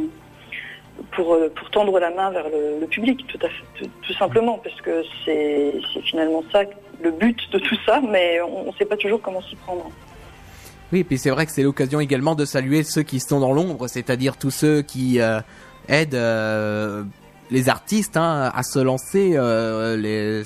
[1.19, 6.65] euh, pour tendre la main vers le, public, tout, simplement, parce que c'est finalement ça
[7.03, 9.91] le but de tout ça, mais on ne sait pas toujours comment s'y prendre.
[10.93, 13.53] Oui, et puis c'est vrai que c'est l'occasion également de saluer ceux qui sont dans
[13.53, 15.21] l'ombre, c'est-à-dire tous ceux qui
[15.89, 17.07] aident
[17.51, 19.39] les artistes hein, à se lancer,
[19.97, 20.43] les,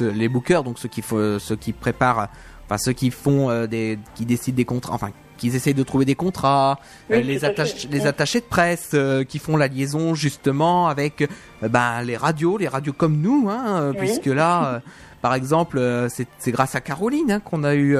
[0.00, 2.28] les bookers, donc ceux qui, ceux qui préparent,
[2.72, 6.04] enfin ceux qui font euh, des, qui décident des contrats, enfin qui essayent de trouver
[6.04, 6.78] des contrats,
[7.10, 11.68] Oui, euh, les, attaches, attachés de presse euh, qui font la liaison justement avec euh,
[11.68, 13.96] ben, les radios, les radios comme nous, hein, Oui.
[13.98, 14.80] puisque là,
[15.20, 17.96] par exemple, c'est c'est grâce à Caroline hein, qu'on a eu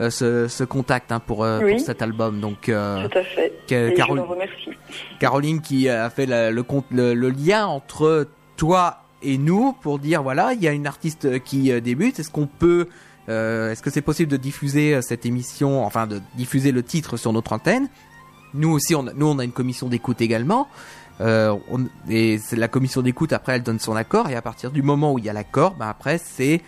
[0.00, 1.72] ce, ce contact hein, pour, Oui.
[1.76, 2.40] pour cet album.
[2.40, 3.52] Donc, euh, Tout à fait.
[3.68, 4.70] que- remercie.
[5.20, 10.22] Caroline qui a fait la- le, le, le lien entre toi et nous pour dire
[10.22, 12.18] voilà, il y a une artiste qui débute.
[12.18, 12.88] Est-ce qu'on peut,
[13.28, 17.16] euh, est-ce que c'est possible de diffuser euh, cette émission, enfin de diffuser le titre
[17.16, 17.88] sur notre antenne?
[18.54, 20.68] Nous aussi, on a, nous on a une commission d'écoute également.
[21.20, 24.82] Euh, on- et la commission d'écoute après elle donne son accord et à partir du
[24.82, 26.60] moment où il y a l'accord, ben après c'est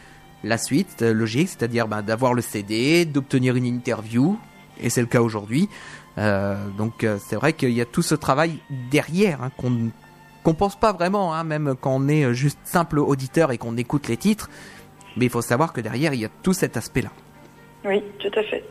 [0.44, 4.38] la suite euh, logique, c'est-à-dire ben, d'avoir le CD, d'obtenir une interview
[4.80, 5.68] et c'est le cas aujourd'hui.
[6.76, 8.58] Donc c'est vrai qu'il y a tout ce travail
[8.90, 9.90] derrière hein, qu'on
[10.42, 14.08] qu'on pense pas vraiment, hein, même quand on est juste simple auditeur et qu'on écoute
[14.08, 14.48] les titres.
[15.18, 17.10] Mais il faut savoir que derrière il y a tout cet aspect-là.
[17.84, 18.64] Oui, tout à fait.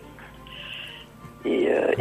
[1.46, 1.92] Et, euh,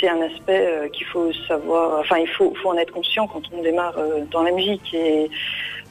[0.00, 3.62] c'est, un aspect euh, qu'il faut savoir, enfin il faut, en être conscient quand on
[3.62, 4.94] démarre euh, dans la musique.
[4.94, 5.30] Et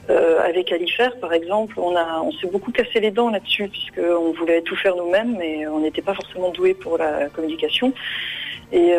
[0.08, 4.76] avec Alifer, par exemple, on, on s'est beaucoup cassé les dents là-dessus, puisqu'on voulait tout
[4.76, 7.92] faire nous-mêmes, mais on n'était pas forcément doué pour la communication.
[8.70, 8.94] Et,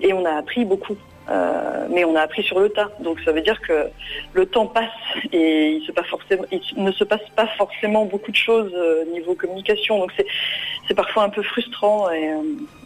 [0.00, 0.98] et on a appris beaucoup.
[1.30, 2.90] Euh, mais on a appris sur le tas.
[3.00, 3.88] Donc ça veut dire que
[4.32, 4.88] le temps passe
[5.32, 9.04] et il, se passe forcément, il ne se passe pas forcément beaucoup de choses euh,
[9.12, 9.98] niveau communication.
[9.98, 12.36] Donc c'est, parfois un peu frustrant, et, euh,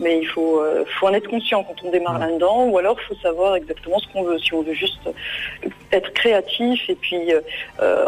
[0.01, 3.07] mais il faut, euh, faut en être conscient quand on démarre là-dedans, ou alors il
[3.07, 4.39] faut savoir exactement ce qu'on veut.
[4.41, 5.09] Si on veut juste
[5.93, 7.33] être créatif et puis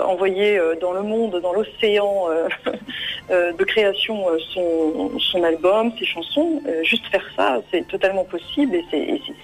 [0.05, 2.27] envoyer dans le monde, dans l'océan
[3.31, 8.75] de création euh, son, son album, ses chansons, euh, juste faire ça, c'est totalement possible
[8.77, 8.85] et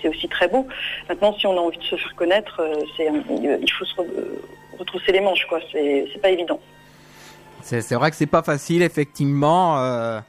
[0.02, 0.66] c'est, aussi très beau.
[1.08, 4.04] Maintenant, si on a envie de se faire connaître, euh, il faut se re-
[4.78, 5.60] retrousser les manches, quoi.
[5.72, 6.60] C'est, pas évident.
[7.62, 9.78] C'est vrai que c'est pas facile effectivement.
[9.78, 10.20] euh,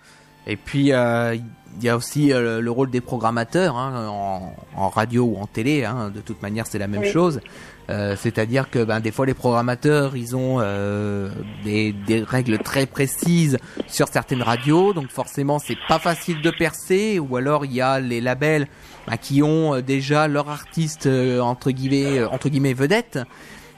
[0.48, 1.36] et puis euh,
[1.80, 5.48] il y a aussi euh, le rôle des programmateurs hein, en, en radio ou en
[5.48, 5.86] télé.
[5.86, 7.12] Hein, de toute manière, c'est la même Oui.
[7.12, 7.40] chose.
[7.90, 11.30] Euh, C'est-à-dire que ben, des fois les programmateurs, ils ont euh,
[11.64, 13.58] des, des règles très précises
[13.88, 17.20] sur certaines radios, donc forcément c'est pas facile de percer.
[17.20, 18.68] Ou alors il y a les labels
[19.08, 23.20] ben, qui ont euh, déjà leur artiste euh, entre guillemets euh, entre guillemets vedette.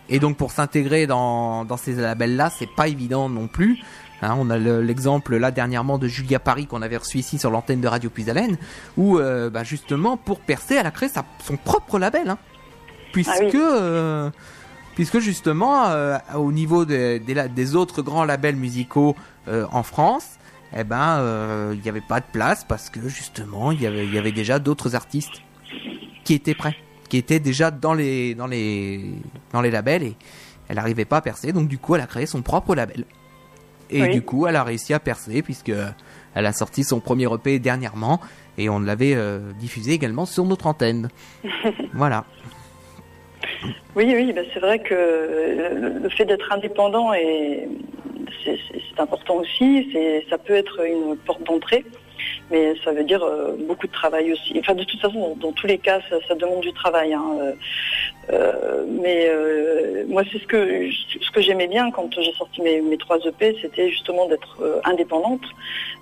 [0.10, 3.80] Et donc pour s'intégrer dans, dans ces labels-là, c'est pas évident non plus.
[4.24, 7.52] Hein, on a le- l'exemple là dernièrement de Julia Paris qu'on avait reçu ici sur
[7.52, 8.58] l'antenne de Radio Puisalène,
[8.98, 12.38] où euh, bah, justement pour percer, elle a créé sa, son propre label, hein,
[13.12, 13.52] puisque Ah oui.
[13.56, 14.30] euh,
[14.96, 19.16] puisque justement euh, au niveau des, des, la- des autres grands labels musicaux
[19.72, 20.38] en France,
[20.76, 21.20] eh ben
[21.74, 24.58] il n'y avait pas de place parce que justement il y avait y avait déjà
[24.58, 25.42] d'autres artistes
[26.24, 26.76] qui étaient prêts,
[27.10, 29.12] qui étaient déjà dans les dans les
[29.52, 30.16] dans les labels et
[30.70, 33.04] elle n'arrivait pas à percer, donc du coup elle a créé son propre label.
[33.94, 34.10] Et Oui.
[34.10, 35.72] du coup elle a réussi à percer puisque
[36.36, 38.20] elle a sorti son premier EP dernièrement
[38.58, 41.10] et on l'avait euh, diffusé également sur notre antenne.
[41.94, 42.26] voilà.
[43.96, 47.68] Oui, oui, bah, c'est vrai que le, fait d'être indépendant est
[48.44, 49.90] c'est important aussi.
[49.94, 51.86] C'est ça peut être une porte d'entrée
[52.52, 54.58] mais ça veut dire euh, beaucoup de travail aussi.
[54.60, 57.14] Enfin, de toute façon, dans, tous les cas, ça, demande du travail.
[57.14, 57.24] Hein.
[57.40, 57.54] Euh,
[58.32, 59.32] euh, mais
[60.08, 63.58] moi, c'est ce que ce que j'aimais bien quand j'ai sorti mes, mes trois EP,
[63.62, 65.44] c'était justement d'être indépendante.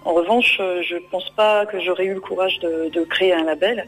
[0.05, 3.87] En revanche, je pense pas que j'aurais eu le courage de créer un label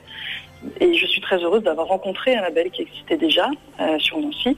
[0.79, 3.49] et je suis très heureuse d'avoir rencontré un label qui existait déjà
[3.79, 4.55] euh, sur Nancy.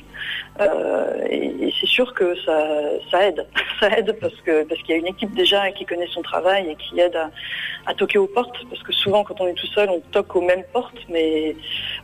[0.61, 2.67] Euh, et, c'est sûr que ça,
[3.11, 3.45] ça aide,
[3.79, 4.33] ça aide parce
[4.67, 7.17] parce qu'il y a une équipe déjà qui connaît son travail et qui aide
[7.85, 8.57] à, toquer aux portes.
[8.69, 11.55] Parce que souvent, quand on est tout seul, on toque aux mêmes portes, mais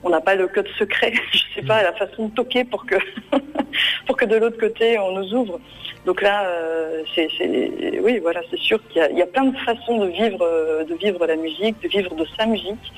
[0.03, 1.13] on n'a pas le code secret.
[1.31, 2.95] je sais pas la façon de toquer pour que
[4.05, 5.59] pour que de l'autre côté on nous ouvre.
[6.05, 7.29] Donc là, euh, c'est
[8.01, 11.25] oui, voilà, c'est sûr qu'il y, y, a plein de façons de vivre de vivre
[11.25, 12.91] la musique, de vivre de sa musique.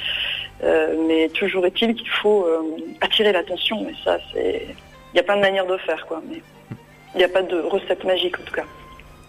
[0.64, 2.62] Euh, mais toujours est-il qu'il faut euh,
[3.02, 3.84] attirer l'attention.
[3.84, 4.68] Mais ça, c'est,
[5.14, 6.22] il y a plein de manières de faire, quoi.
[6.30, 6.42] Mais
[7.16, 8.66] il n'y a pas de recette magique en tout cas.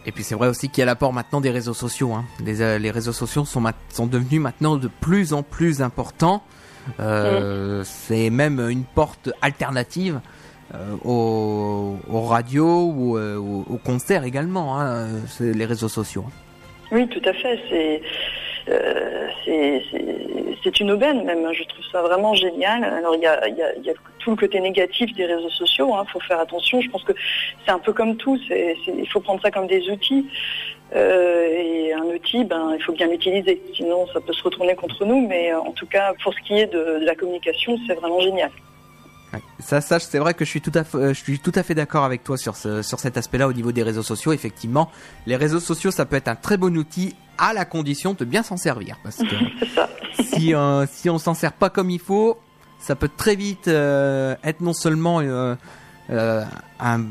[0.07, 2.13] Et puis c'est vrai aussi qu'il y a l'apport maintenant des réseaux sociaux.
[2.13, 2.25] Hein.
[2.45, 6.43] Les, euh, les, réseaux sociaux sont, sont devenus maintenant de plus en plus importants.
[6.99, 7.83] Mm.
[7.85, 10.21] C'est même une porte alternative
[11.03, 15.09] aux, radios ou aux, concerts également, hein,
[15.41, 16.27] les réseaux sociaux.
[16.29, 16.33] Hein.
[16.93, 17.59] Oui, tout à fait.
[17.71, 18.03] C'est
[18.69, 19.29] euh,
[20.63, 21.53] c'est une aubaine même.
[21.53, 22.85] Je trouve ça vraiment génial.
[22.85, 25.91] Alors il y a, tout le côté négatif des réseaux sociaux.
[25.93, 26.05] Il hein.
[26.11, 26.81] faut faire attention.
[26.81, 27.13] Je pense que
[27.65, 28.39] c'est un peu comme tout.
[28.49, 30.27] il faut prendre ça comme des outils.
[30.95, 33.61] Euh, et un outil, ben, il faut bien l'utiliser.
[33.75, 35.27] Sinon, ça peut se retourner contre nous.
[35.27, 38.51] Mais en tout cas, pour ce qui est de la communication, c'est vraiment génial.
[39.59, 41.63] Ça, ça c'est vrai que je suis tout à fait, euh, je suis tout à
[41.63, 44.33] fait d'accord avec toi sur ce, sur cet aspect-là au niveau des réseaux sociaux.
[44.33, 44.91] Effectivement,
[45.27, 48.43] les réseaux sociaux, ça peut être un très bon outil à la condition de bien
[48.43, 52.39] s'en servir, parce que si euh, si on s'en sert pas comme il faut,
[52.79, 55.21] ça peut très vite euh, être non seulement
[56.11, 57.07] un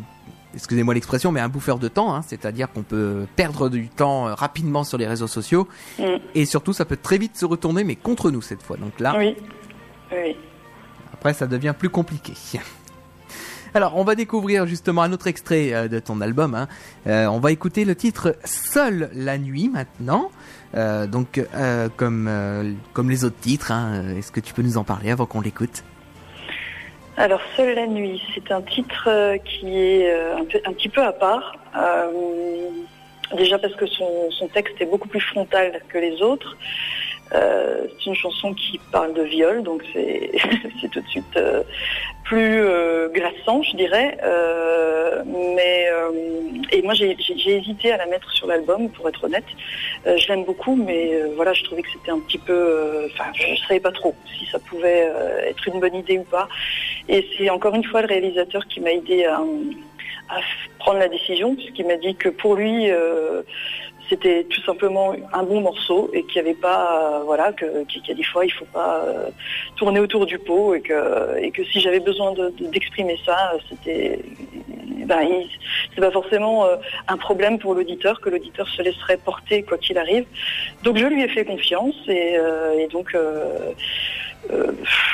[0.56, 4.84] excusez-moi l'expression, mais un bouffeur de temps, hein, c'est-à-dire qu'on peut perdre du temps rapidement
[4.84, 5.68] sur les réseaux sociaux,
[5.98, 6.04] mm.
[6.36, 8.78] et surtout ça peut très vite se retourner, mais contre nous cette fois.
[8.78, 9.36] Donc là, oui,
[10.12, 10.36] oui.
[11.14, 12.34] Après, ça devient plus compliqué.
[13.76, 16.54] Alors, on va découvrir justement un autre extrait euh, de ton album.
[16.54, 16.68] Hein.
[17.08, 20.30] Euh, on va écouter le titre Seul la nuit maintenant.
[20.76, 21.42] Euh, donc,
[21.98, 22.30] comme,
[23.10, 25.84] les autres titres, hein, est-ce que tu peux nous en parler avant qu'on l'écoute?
[27.18, 29.10] Alors, Seul la nuit, c'est un titre
[29.44, 31.56] qui est un, petit peu à part.
[33.36, 36.58] déjà parce que son, texte est beaucoup plus frontal que les autres.
[37.32, 40.32] Euh, c'est une chanson qui parle de viol, donc c'est
[40.92, 41.64] tout de suite euh,
[42.24, 44.18] plus euh, glaçant, je dirais.
[45.26, 45.90] mais
[46.72, 47.16] et moi j'ai
[47.46, 49.46] hésité à la mettre sur l'album, pour être honnête.
[50.06, 53.08] je l'aime beaucoup, mais voilà, je trouvais que c'était un petit peu.
[53.12, 55.12] Enfin, je savais pas trop si ça pouvait
[55.48, 56.48] être une bonne idée ou pas.
[57.10, 59.42] Et c'est encore une fois le réalisateur qui m'a aidé à,
[60.30, 60.40] à,
[60.80, 62.90] prendre la décision, puisqu'il m'a dit que pour lui
[64.14, 66.82] c'était tout simplement un bon morceau et qu'il n'y avait pas,
[67.18, 69.30] euh, voilà, qu'il y a des fois il faut pas euh,
[69.76, 74.20] tourner autour du pot et que, et que si j'avais besoin d'exprimer ça, c'était,
[75.08, 75.28] ben,
[75.96, 76.76] c'est pas forcément euh,
[77.08, 80.26] un problème pour l'auditeur que l'auditeur se laisserait porter quoi qu'il arrive.
[80.84, 82.38] Donc je lui ai fait confiance et,
[82.92, 83.18] donc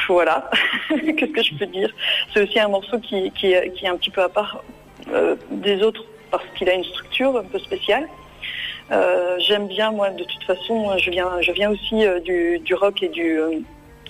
[0.09, 0.49] voilà,
[0.89, 1.89] qu'est-ce que je peux dire?
[2.33, 4.61] C'est aussi un morceau qui, qui, est un petit peu à part
[5.51, 8.07] des autres parce qu'il a une structure un peu spéciale.
[8.91, 13.03] Euh, j'aime bien, moi, de toute façon, je viens, je viens aussi euh, du, rock
[13.03, 13.59] et du, euh,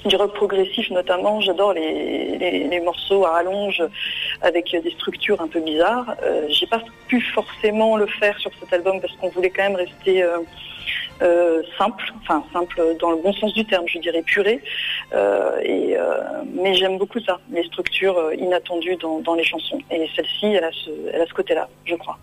[0.06, 1.42] du rock progressif notamment.
[1.42, 3.84] J'adore les, morceaux à rallonge
[4.42, 6.16] avec des structures un peu bizarres.
[6.48, 10.24] J'ai pas pu forcément le faire sur cet album parce qu'on voulait quand même rester
[11.78, 14.62] simple, enfin simple dans le bon sens du terme, je dirais puré.
[15.12, 19.80] mais j'aime beaucoup ça, les structures inattendues dans, les chansons.
[19.92, 20.72] Et celle-ci, elle a
[21.28, 22.18] ce côté-là, je crois.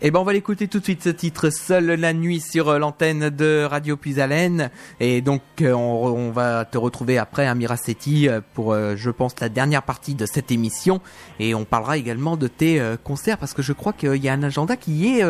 [0.00, 2.78] Eh ben on va l'écouter tout de suite ce titre Seul la nuit sur euh,
[2.78, 4.70] l'antenne de Radio Puisalène
[5.00, 9.48] et donc euh, on, va te retrouver après Amira Setti euh, pour je pense la
[9.48, 11.00] dernière partie de cette émission
[11.40, 14.42] et on parlera également de tes concerts parce que je crois qu'il y a un
[14.44, 15.24] agenda qui est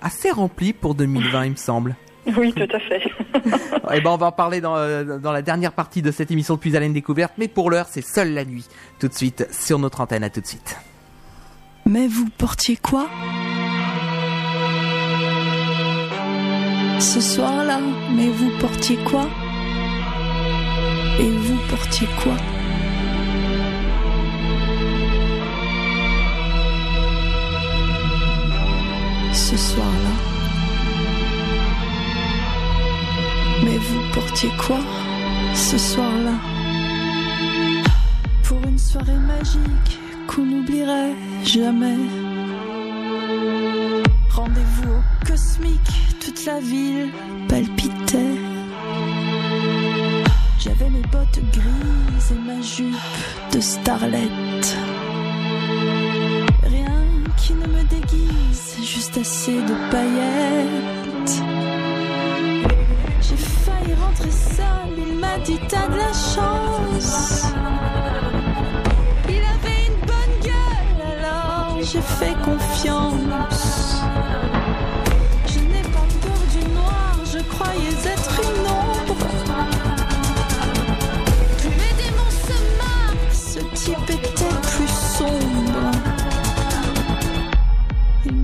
[0.00, 1.96] assez rempli pour 2020 il me semble.
[2.36, 3.00] Oui, tout à fait.
[3.92, 4.76] eh ben on va en parler dans,
[5.18, 8.34] dans la dernière partie de cette émission de Puisalène découverte mais pour l'heure c'est Seul
[8.34, 8.68] la nuit
[9.00, 10.76] tout de suite sur notre antenne à tout de suite.
[11.86, 13.08] Mais vous portiez quoi?
[17.00, 17.78] Ce soir-là,
[18.14, 19.26] mais vous portiez quoi?
[21.18, 22.36] Et vous portiez quoi?
[29.32, 30.14] Ce soir-là.
[33.64, 34.78] Mais vous portiez quoi?
[35.54, 36.34] Ce soir-là
[38.44, 39.98] Pour une soirée magique
[40.28, 42.29] qu'on n'oublierait jamais.
[44.32, 47.10] Rendez-vous au cosmique, toute la ville
[47.48, 48.38] palpitait.
[50.58, 52.94] J'avais mes bottes grises et ma jupe
[53.52, 54.30] de starlet.
[56.62, 57.02] Rien
[57.36, 61.42] qui ne me déguise, juste assez de paillettes.
[63.20, 67.46] J'ai failli rentrer seule, il m'a dit t'as de la chance.
[69.28, 73.29] Il avait une bonne gueule, alors j'ai fait confiance.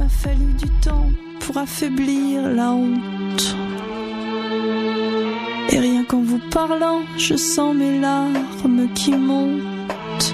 [0.06, 3.56] M'a fallu du temps pour affaiblir la honte.
[5.70, 8.38] Et rien qu'en vous parlant, je sens mes larmes
[8.94, 10.32] qui montent.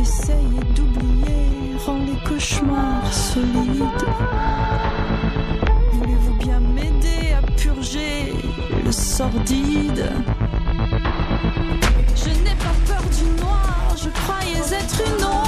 [0.00, 4.08] Essayez d'oublier, rend les cauchemars solides.
[5.92, 8.32] Voulez-vous bien m'aider à purger
[8.84, 10.10] le sordide?
[12.16, 15.41] Je n'ai pas peur du noir, je croyais être une ombre.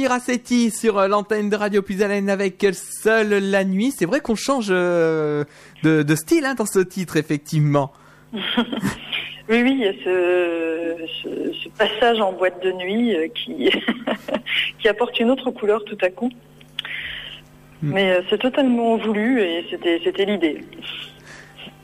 [0.00, 3.92] C'était Miracetti sur euh, l'antenne de Radio Plus Haleine avec Seule la nuit.
[3.94, 5.44] C'est vrai qu'on change euh,
[5.82, 7.92] de, de style hein, dans ce titre, effectivement.
[9.50, 13.68] Oui, oui, il y a ce, ce, ce passage en boîte de nuit euh, qui,
[14.78, 16.30] qui apporte une autre couleur tout à coup.
[17.82, 17.90] Hmm.
[17.92, 20.60] Mais euh, c'est totalement voulu et c'était c'était l'idée.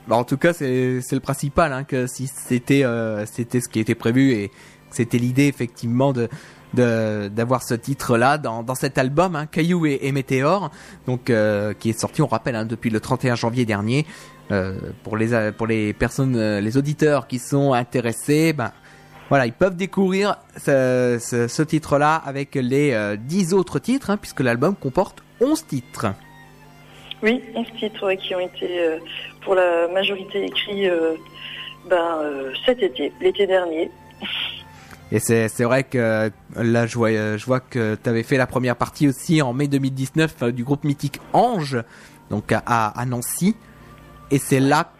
[0.06, 3.68] Bah, en tout cas, c'est c'est le principal, hein, que si c'était euh, c'était ce
[3.68, 4.52] qui était prévu et
[4.90, 6.28] c'était l'idée effectivement de-
[6.74, 10.70] d'avoir ce titre-là dans, dans cet album, hein, Caillou et, Météore,
[11.06, 14.06] donc euh, qui est sorti, on rappelle, hein, depuis le 31 janvier dernier.
[14.52, 18.72] Euh, pour les euh, pour les personnes, les auditeurs qui sont intéressés, ben
[19.28, 24.76] voilà, ils peuvent découvrir ce, titre-là avec les euh, 10 autres titres, hein, puisque l'album
[24.76, 26.06] comporte 11 titres.
[27.24, 28.98] Oui, 11 titres qui ont été
[29.40, 30.88] pour la majorité écrits
[31.88, 32.18] ben,
[32.64, 33.90] cet été, l'été dernier.
[35.12, 38.74] Et c'est vrai que là je vois je vois que tu avais fait la première
[38.74, 41.78] partie aussi en mai 2019 euh, du groupe mythique Ange
[42.28, 43.54] donc à, Nancy
[44.32, 44.90] et c'est là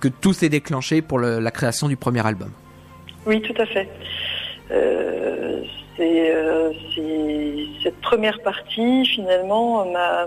[0.00, 2.50] que tout s'est déclenché pour la création du premier album.
[3.24, 3.88] Oui, tout à fait.
[4.70, 5.62] Euh,
[5.98, 6.72] euh,
[7.82, 10.26] cette première partie finalement m'a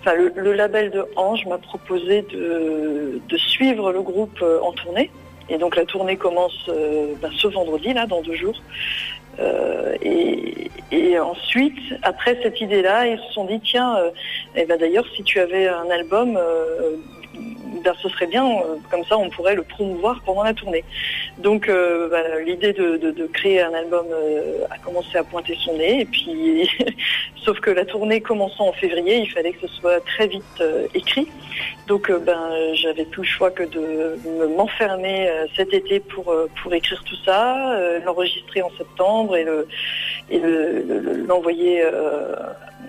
[0.00, 5.10] enfin le, label de Ange m'a proposé de, suivre le groupe en tournée
[5.48, 8.60] et donc la tournée commence euh, ben, ce vendredi là dans deux jours.
[9.38, 14.10] Euh, et, et ensuite après cette idée là ils se sont dit tiens euh,
[14.56, 16.96] eh ben d'ailleurs si tu avais un album euh,
[17.84, 18.48] ben, ce serait bien,
[18.90, 20.84] comme ça on pourrait le promouvoir pendant la tournée.
[21.38, 24.06] Donc bah, l'idée de, créer un album
[24.70, 26.70] a commencé à pointer son nez, et puis
[27.44, 30.62] sauf que la tournée commençant en février, il fallait que ce soit très vite
[30.94, 31.28] écrit.
[31.88, 34.16] Donc ben j'avais plus le choix que de
[34.56, 39.66] m'enfermer cet été pour pour écrire tout ça, l'enregistrer en septembre et le
[41.26, 41.82] l'envoyer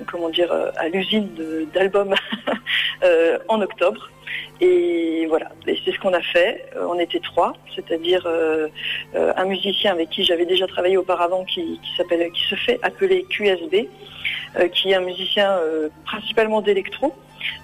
[0.07, 1.29] comment dire, euh, à l'usine
[1.73, 2.15] d'albums
[3.03, 4.09] euh, en octobre.
[4.61, 6.65] Et voilà, c'est ce qu'on a fait.
[6.75, 8.27] Euh, on était trois, c'est-à-dire
[9.13, 13.87] un musicien avec qui j'avais déjà travaillé auparavant, qui se fait appeler QSB,
[14.73, 15.57] qui est un musicien
[16.05, 17.13] principalement d'électro,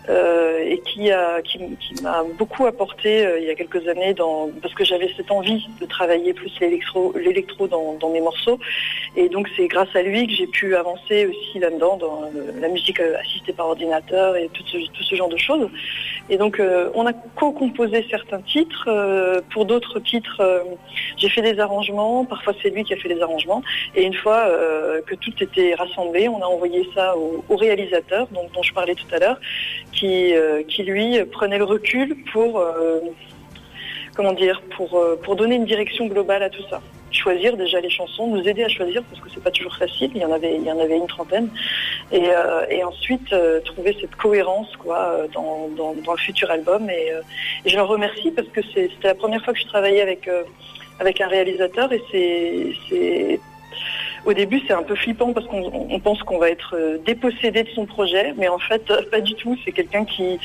[0.09, 1.59] euh, et qui a qui,
[2.01, 5.67] m'a beaucoup apporté euh, il y a quelques années dans parce que j'avais cette envie
[5.79, 8.59] de travailler plus l'électro l'électro dans, mes morceaux.
[9.15, 12.99] Et donc c'est grâce à lui que j'ai pu avancer aussi là-dedans dans la musique
[12.99, 15.69] euh, assistée par ordinateur et tout ce, tout ce genre de choses.
[16.29, 16.61] Et donc
[16.93, 18.89] on a co-composé certains titres
[19.51, 20.63] pour d'autres titres
[21.17, 22.25] j'ai fait des arrangements.
[22.25, 23.61] Parfois c'est lui qui a fait les arrangements.
[23.95, 24.47] Et une fois
[25.05, 28.95] que tout était rassemblé on a envoyé ça au, au réalisateur donc, dont je parlais
[28.95, 29.39] tout à l'heure
[29.91, 32.99] qui, euh, qui lui prenait le recul pour euh,
[34.15, 36.81] comment dire pour, euh, pour donner une direction globale à tout ça.
[37.11, 40.11] Choisir déjà les chansons, nous aider à choisir parce que c'est pas toujours facile.
[40.13, 41.49] Il y en avait il y en avait une trentaine
[42.11, 42.29] et,
[42.83, 43.33] ensuite
[43.65, 47.11] trouver cette cohérence quoi dans, dans, le futur album et,
[47.65, 50.29] je le remercie parce que c'était la première fois que je travaillais avec
[50.99, 53.39] avec un réalisateur et c'est
[54.25, 57.69] au début, c'est un peu flippant parce qu'on pense qu'on va être euh, dépossédé de
[57.69, 59.57] son projet, mais en fait, euh, pas du tout.
[59.63, 60.37] C'est quelqu'un qui,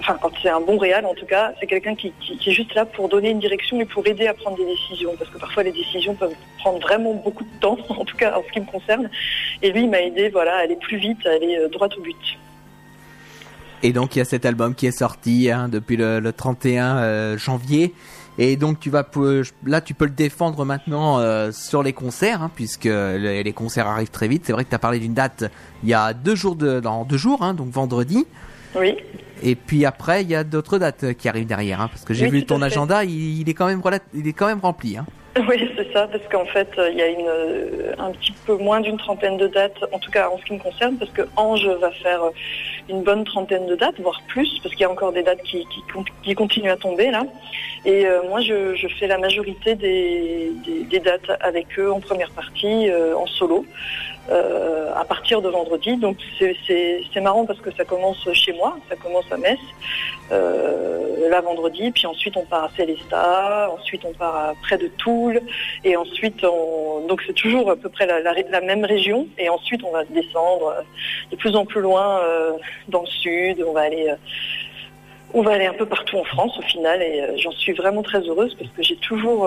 [0.00, 2.84] enfin, quand c'est un bon réal, en tout cas, c'est quelqu'un qui, est juste là
[2.86, 5.72] pour donner une direction et pour aider à prendre des décisions, parce que parfois les
[5.72, 9.10] décisions peuvent prendre vraiment beaucoup de temps, en tout cas en ce qui me concerne.
[9.62, 12.00] Et lui, il m'a aidé, voilà, à aller plus vite, à aller euh, droit au
[12.00, 12.16] but.
[13.82, 17.94] Et donc il y a cet album qui est sorti hein, depuis le, 31 janvier.
[18.38, 19.04] Et donc tu vas
[19.66, 24.10] là tu peux le défendre maintenant euh, sur les concerts hein, puisque les, concerts arrivent
[24.10, 24.44] très vite.
[24.46, 25.44] C'est vrai que tu as parlé d'une date
[25.82, 28.26] il y a deux jours de, dans deux jours hein, donc vendredi.
[28.76, 28.96] Oui.
[29.42, 32.28] Et puis après il y a d'autres dates qui arrivent derrière hein, parce que j'ai
[32.28, 33.82] vu ton agenda il, est quand même
[34.14, 34.98] il est quand même rempli.
[35.46, 38.80] Oui, c'est ça, parce qu'en fait, il y a une, euh, un petit peu moins
[38.80, 41.68] d'une trentaine de dates, en tout cas en ce qui me concerne, parce que Ange
[41.80, 42.22] va faire
[42.88, 45.66] une bonne trentaine de dates, voire plus, parce qu'il y a encore des dates qui,
[46.22, 47.24] qui, continuent à tomber là.
[47.84, 50.52] Et euh, moi, je, fais la majorité des,
[51.00, 53.64] dates avec eux en première partie, euh, en solo.
[54.30, 55.96] Euh, à partir de vendredi.
[55.96, 59.58] Donc c'est marrant parce que ça commence chez moi, ça commence à Metz,
[60.32, 64.88] euh, là vendredi, puis ensuite on part à Célestat, ensuite on part à près de
[64.88, 65.40] Toul,
[65.82, 67.06] et ensuite on...
[67.06, 70.74] donc c'est toujours à peu près la, la, même région, et ensuite on va descendre
[71.30, 72.52] de plus en plus loin euh,
[72.88, 74.12] dans le sud, on va aller
[75.34, 78.20] on va aller un peu partout en France au final et j'en suis vraiment très
[78.20, 79.46] heureuse parce que j'ai toujours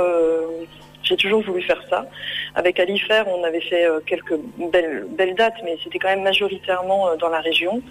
[1.15, 2.07] toujours voulu faire ça.
[2.55, 4.35] Avec Alifer, on avait fait euh, quelques
[4.71, 7.81] belles, dates, mais c'était quand même majoritairement euh, dans la région.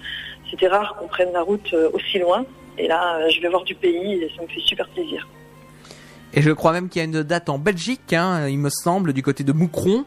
[0.50, 2.44] C'était rare qu'on prenne la route euh, aussi loin.
[2.78, 5.28] Et là, je vais voir du pays et ça me fait super plaisir.
[6.32, 9.12] Et je crois même qu'il y a une date en Belgique, hein, il me semble,
[9.12, 10.04] du côté de Moucron.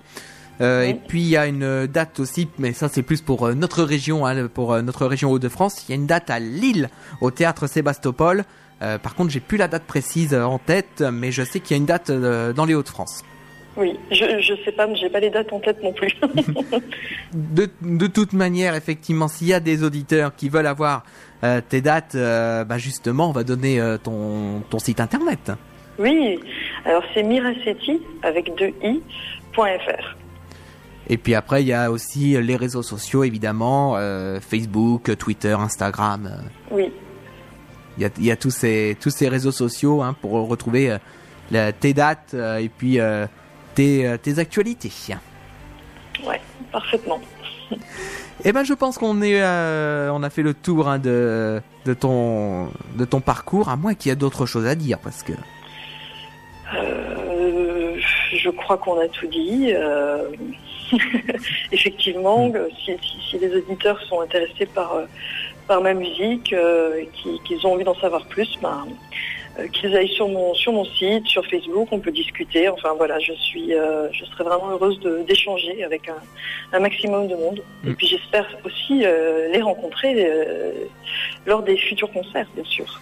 [0.59, 4.25] Et puis il y a une date aussi, mais ça c'est plus pour notre région,
[4.25, 5.85] hein, pour notre région Hauts-de-France.
[5.87, 6.89] Il y a une date à Lille,
[7.21, 8.45] au théâtre Sébastopol.
[8.83, 11.79] Euh, par contre, j'ai plus la date précise en tête, mais je sais qu'il y
[11.79, 13.23] a une date euh, dans les Hauts-de-France.
[13.75, 16.15] Oui, je, ne sais pas, mais j'ai pas les dates en tête non plus.
[17.33, 21.03] de, toute manière, effectivement, s'il y a des auditeurs qui veulent avoir
[21.43, 25.51] euh, tes dates, bah justement, on va donner ton, ton site internet.
[25.97, 26.39] Oui,
[26.85, 30.17] alors c'est miracetti avec deux i.fr.
[31.09, 33.97] Et puis après, il y a aussi les réseaux sociaux, évidemment,
[34.39, 36.29] Facebook, Twitter, Instagram.
[36.71, 36.91] Oui,
[37.97, 40.97] il y a, tous, ces, tous ces réseaux sociaux hein, pour retrouver
[41.53, 43.27] euh, tes dates euh, et puis euh,
[43.75, 44.91] tes, tes actualités.
[46.25, 46.41] Ouais,
[46.71, 47.19] parfaitement.
[48.45, 52.65] Eh ben, je pense qu'on est, on a fait le tour hein, de, de ton,
[52.97, 55.31] de ton parcours, à moins qu'il y ait d'autres choses à dire, parce que.
[56.73, 59.71] je crois qu'on a tout dit.
[61.71, 62.67] Effectivement, hmm.
[62.85, 62.97] si,
[63.29, 64.95] si, les auditeurs sont intéressés par
[65.67, 67.03] par ma musique, euh,
[67.45, 68.85] qu'ils ont envie d'en savoir plus, ben,
[69.59, 72.69] euh, qu'ils aillent sur mon sur mon site, sur Facebook, on peut discuter.
[72.69, 77.63] Enfin voilà, je suis, euh, je serais vraiment heureuse d'échanger avec un, maximum de monde.
[77.85, 77.95] Et mm.
[77.95, 80.27] puis j'espère aussi les rencontrer
[81.45, 83.01] lors des futurs concerts, bien sûr.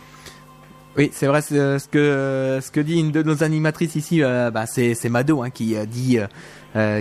[0.97, 1.41] Oui, c'est vrai.
[1.41, 5.75] Ce que ce que dit une de nos animatrices ici, bah, c'est Mado hein, qui
[5.87, 6.19] dit,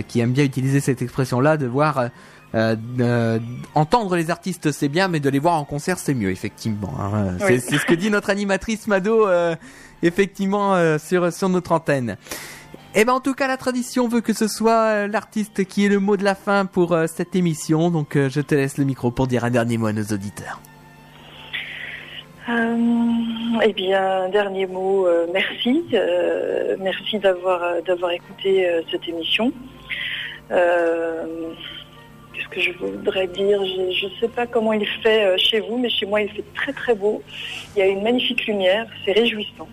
[0.07, 2.09] qui aime bien utiliser cette expression-là, de voir
[2.53, 3.39] euh, euh,
[3.75, 6.93] entendre les artistes c'est bien, mais de les voir en concert c'est mieux effectivement.
[6.99, 7.35] hein.
[7.39, 7.61] C'est Oui.
[7.61, 9.55] c'est ce que dit notre animatrice Mado euh,
[10.03, 12.17] effectivement euh, sur sur notre antenne.
[12.93, 15.89] Eh ben en tout cas la tradition veut que ce soit euh, l'artiste qui ait
[15.89, 18.83] le mot de la fin pour euh, cette émission, donc euh, je te laisse le
[18.83, 20.59] micro pour dire un dernier mot à nos auditeurs.
[22.51, 25.85] Euh, eh bien, dernier mot, euh, merci.
[25.93, 29.53] Euh, merci d'avoir d'avoir écouté cette émission.
[30.49, 33.63] Qu'est-ce que je voudrais dire?
[33.65, 36.73] Je ne sais pas comment il fait chez vous, mais chez moi, il fait très
[36.73, 37.23] très beau.
[37.75, 39.69] Il y a une magnifique lumière, c'est réjouissant.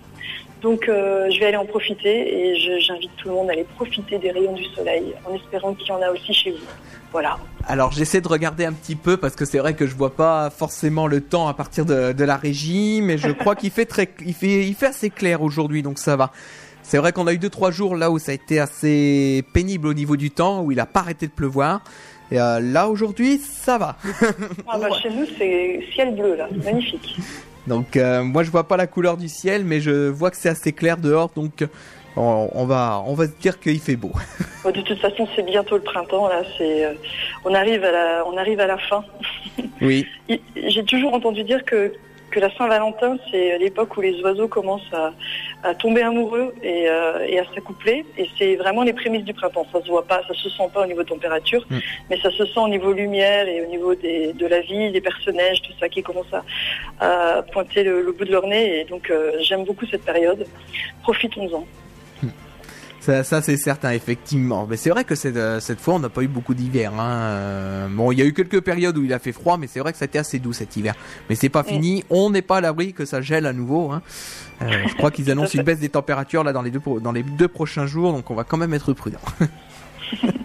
[0.61, 4.19] Donc, euh, je vais aller en profiter et j'invite tout le monde à aller profiter
[4.19, 6.67] des rayons du soleil en espérant qu'il y en a aussi chez vous.
[7.13, 7.39] Voilà.
[7.67, 10.51] Alors j'essaie de regarder un petit peu parce que c'est vrai que je vois pas
[10.51, 14.09] forcément le temps à partir de, de la régie, mais je crois qu'il fait très,
[14.25, 16.33] il fait, il fait assez clair aujourd'hui, donc ça va.
[16.83, 19.87] C'est vrai qu'on a eu deux trois jours là où ça a été assez pénible
[19.89, 21.83] au niveau du temps, où il a pas arrêté de pleuvoir.
[22.31, 23.97] Et euh, là aujourd'hui ça va.
[24.67, 27.17] Ah, bah, Chez nous, c'est ciel bleu là, magnifique.
[27.69, 30.49] Donc euh, moi je vois pas la couleur du ciel, mais je vois que c'est
[30.49, 31.65] assez clair dehors, donc
[32.17, 34.13] on, on va, on va se dire qu'il fait beau.
[34.65, 36.43] Bon, de toute façon, c'est bientôt le printemps là.
[36.59, 36.93] C'est, euh,
[37.45, 39.05] on arrive à la, on arrive à la fin.
[39.81, 40.05] Oui.
[40.57, 41.93] J'ai toujours entendu dire que
[42.31, 45.13] que la Saint-Valentin, c'est l'époque où les oiseaux commencent à,
[45.63, 48.05] à tomber amoureux et, euh, et à s'accoupler.
[48.17, 49.67] Et c'est vraiment les prémices du printemps.
[49.73, 51.79] Ça se voit pas, ça se sent pas au niveau température, Mm.
[52.11, 55.01] mais ça se sent au niveau lumière et au niveau des, de la vie, des
[55.01, 56.43] personnages, tout ça qui commence à,
[57.39, 58.81] à pointer le, le bout de leur nez.
[58.81, 60.47] Et donc, euh, j'aime beaucoup cette période.
[61.03, 61.65] Profitons-en.
[63.01, 64.67] Ça, ça c'est certain, effectivement.
[64.69, 66.93] Mais c'est vrai que cette, euh, cette fois, on n'a pas eu beaucoup d'hiver.
[66.99, 67.09] Hein.
[67.11, 69.81] Euh, Bon, il y a eu quelques périodes où il a fait froid, mais c'est
[69.81, 70.95] vrai que ça a été assez doux cet hiver.
[71.29, 71.67] Mais c'est pas Mm.
[71.67, 72.05] fini.
[72.11, 73.93] On n'est pas à l'abri que ça gèle à nouveau.
[73.93, 74.03] Hein.
[74.63, 77.23] Euh, je crois qu'ils annoncent une baisse des températures là dans les deux dans les
[77.23, 79.21] deux prochains jours, donc on va quand même être prudent.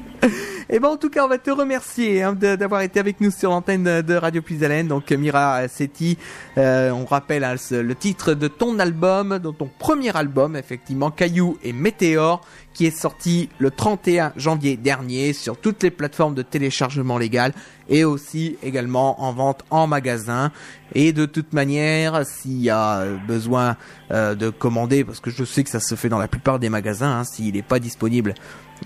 [0.75, 3.51] Et ben en tout cas, on va te remercier hein, d'avoir été avec nous sur
[3.51, 4.87] l'antenne de, Radio Plus Haleine.
[4.87, 6.17] Donc Mira Setti,
[6.57, 11.59] euh, on rappelle hein, le titre de ton album, de ton premier album, effectivement, Caillou
[11.61, 12.41] et Météore,
[12.73, 17.53] qui est sorti le 31 janvier dernier sur toutes les plateformes de téléchargement légal
[17.87, 20.51] et aussi également en vente en magasin.
[20.95, 23.77] Et de toute manière, s'il y a besoin
[24.09, 26.69] euh, de commander, parce que je sais que ça se fait dans la plupart des
[26.69, 28.33] magasins, hein, s'il n'est pas disponible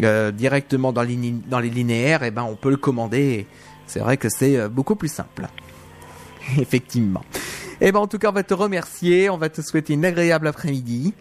[0.03, 3.47] euh, directement dans les, lign- dans les linéaires, et ben on peut le commander.
[3.85, 5.47] C'est vrai que c'est euh, beaucoup plus simple.
[6.57, 7.23] Effectivement.
[7.81, 10.47] Et ben en tout cas, on va te remercier, on va te souhaiter une agréable
[10.47, 11.13] après-midi.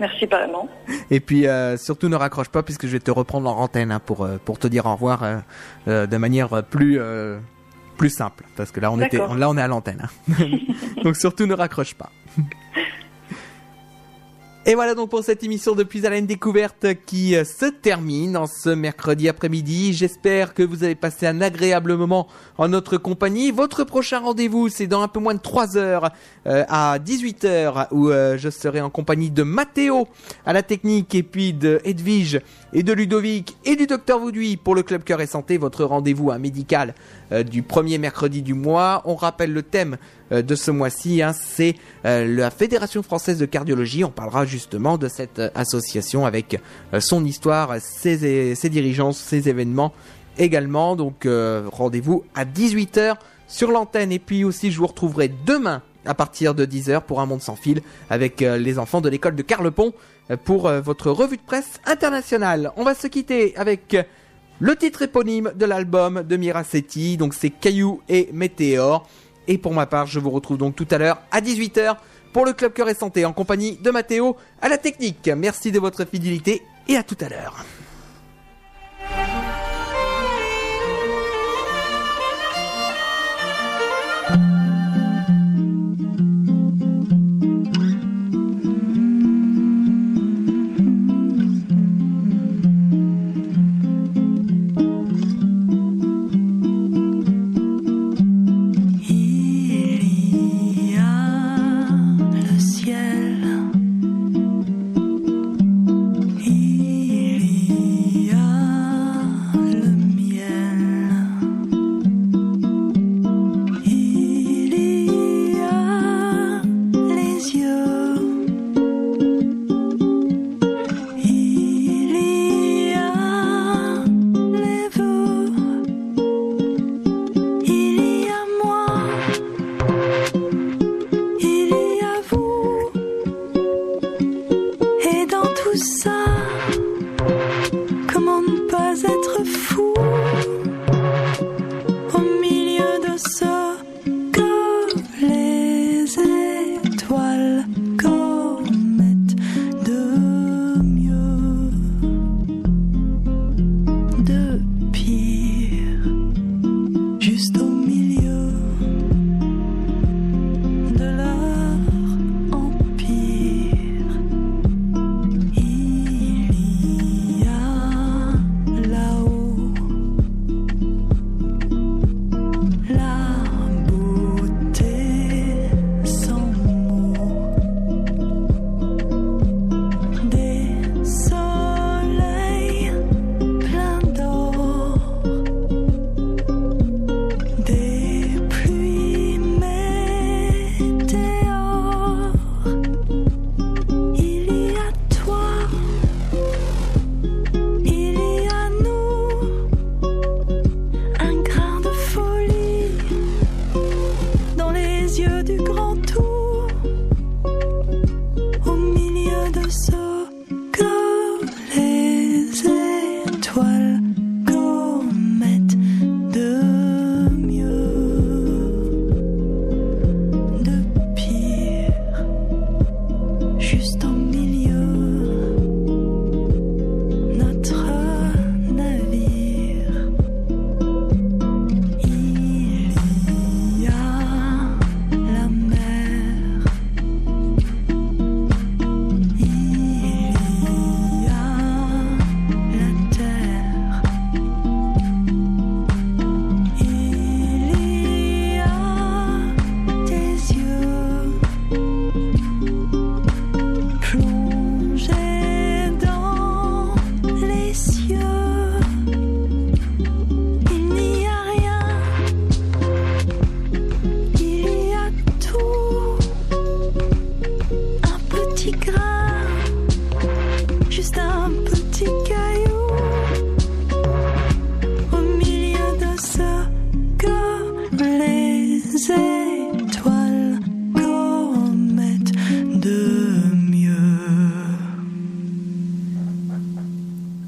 [0.00, 0.68] Merci pareillement.
[1.10, 3.98] Et puis euh, surtout ne raccroche pas puisque je vais te reprendre en antenne hein,
[4.04, 5.24] pour pour te dire au revoir
[5.88, 7.38] euh, de manière plus euh,
[7.96, 10.06] plus simple parce que là on était là on est à l'antenne.
[10.30, 10.44] hein.
[11.02, 12.10] donc surtout ne raccroche pas.
[14.66, 18.36] Et voilà donc pour cette émission de Plus à la découverte qui euh, se termine
[18.36, 19.94] en ce mercredi après-midi.
[19.94, 22.26] J'espère que vous avez passé un agréable moment
[22.58, 23.50] en notre compagnie.
[23.50, 26.10] Votre prochain rendez-vous, c'est dans un peu moins de 3 heures
[26.46, 30.06] euh, à 18h où euh, je serai en compagnie de Mathéo
[30.44, 32.40] à la technique et puis de Edwige
[32.72, 36.30] et de Ludovic et du docteur Vauduit pour le Club Cœur et Santé, votre rendez-vous
[36.30, 36.94] hein, médical
[37.32, 39.02] euh, du premier mercredi du mois.
[39.04, 39.96] On rappelle le thème
[40.32, 44.04] euh, de ce mois-ci, hein, c'est euh, la Fédération française de cardiologie.
[44.04, 46.60] On parlera justement de cette association avec
[46.98, 49.92] son histoire, ses, ses dirigeants, ses événements
[50.38, 50.96] également.
[50.96, 53.16] Donc rendez-vous à 18h
[53.46, 54.12] sur l'antenne.
[54.12, 57.56] Et puis aussi, je vous retrouverai demain à partir de 10h pour un monde sans
[57.56, 59.92] fil avec les enfants de l'école de Carlepont
[60.36, 62.72] pour euh, votre revue de presse internationale.
[62.76, 63.96] On va se quitter avec
[64.60, 69.08] le titre éponyme de l'album de Miracetti, donc c'est Caillou et Météore.
[69.46, 71.96] Et pour ma part, je vous retrouve donc tout à l'heure à 18h
[72.32, 75.30] pour le Club Cœur et Santé en compagnie de Mathéo à la technique.
[75.36, 77.64] Merci de votre fidélité et à tout à l'heure.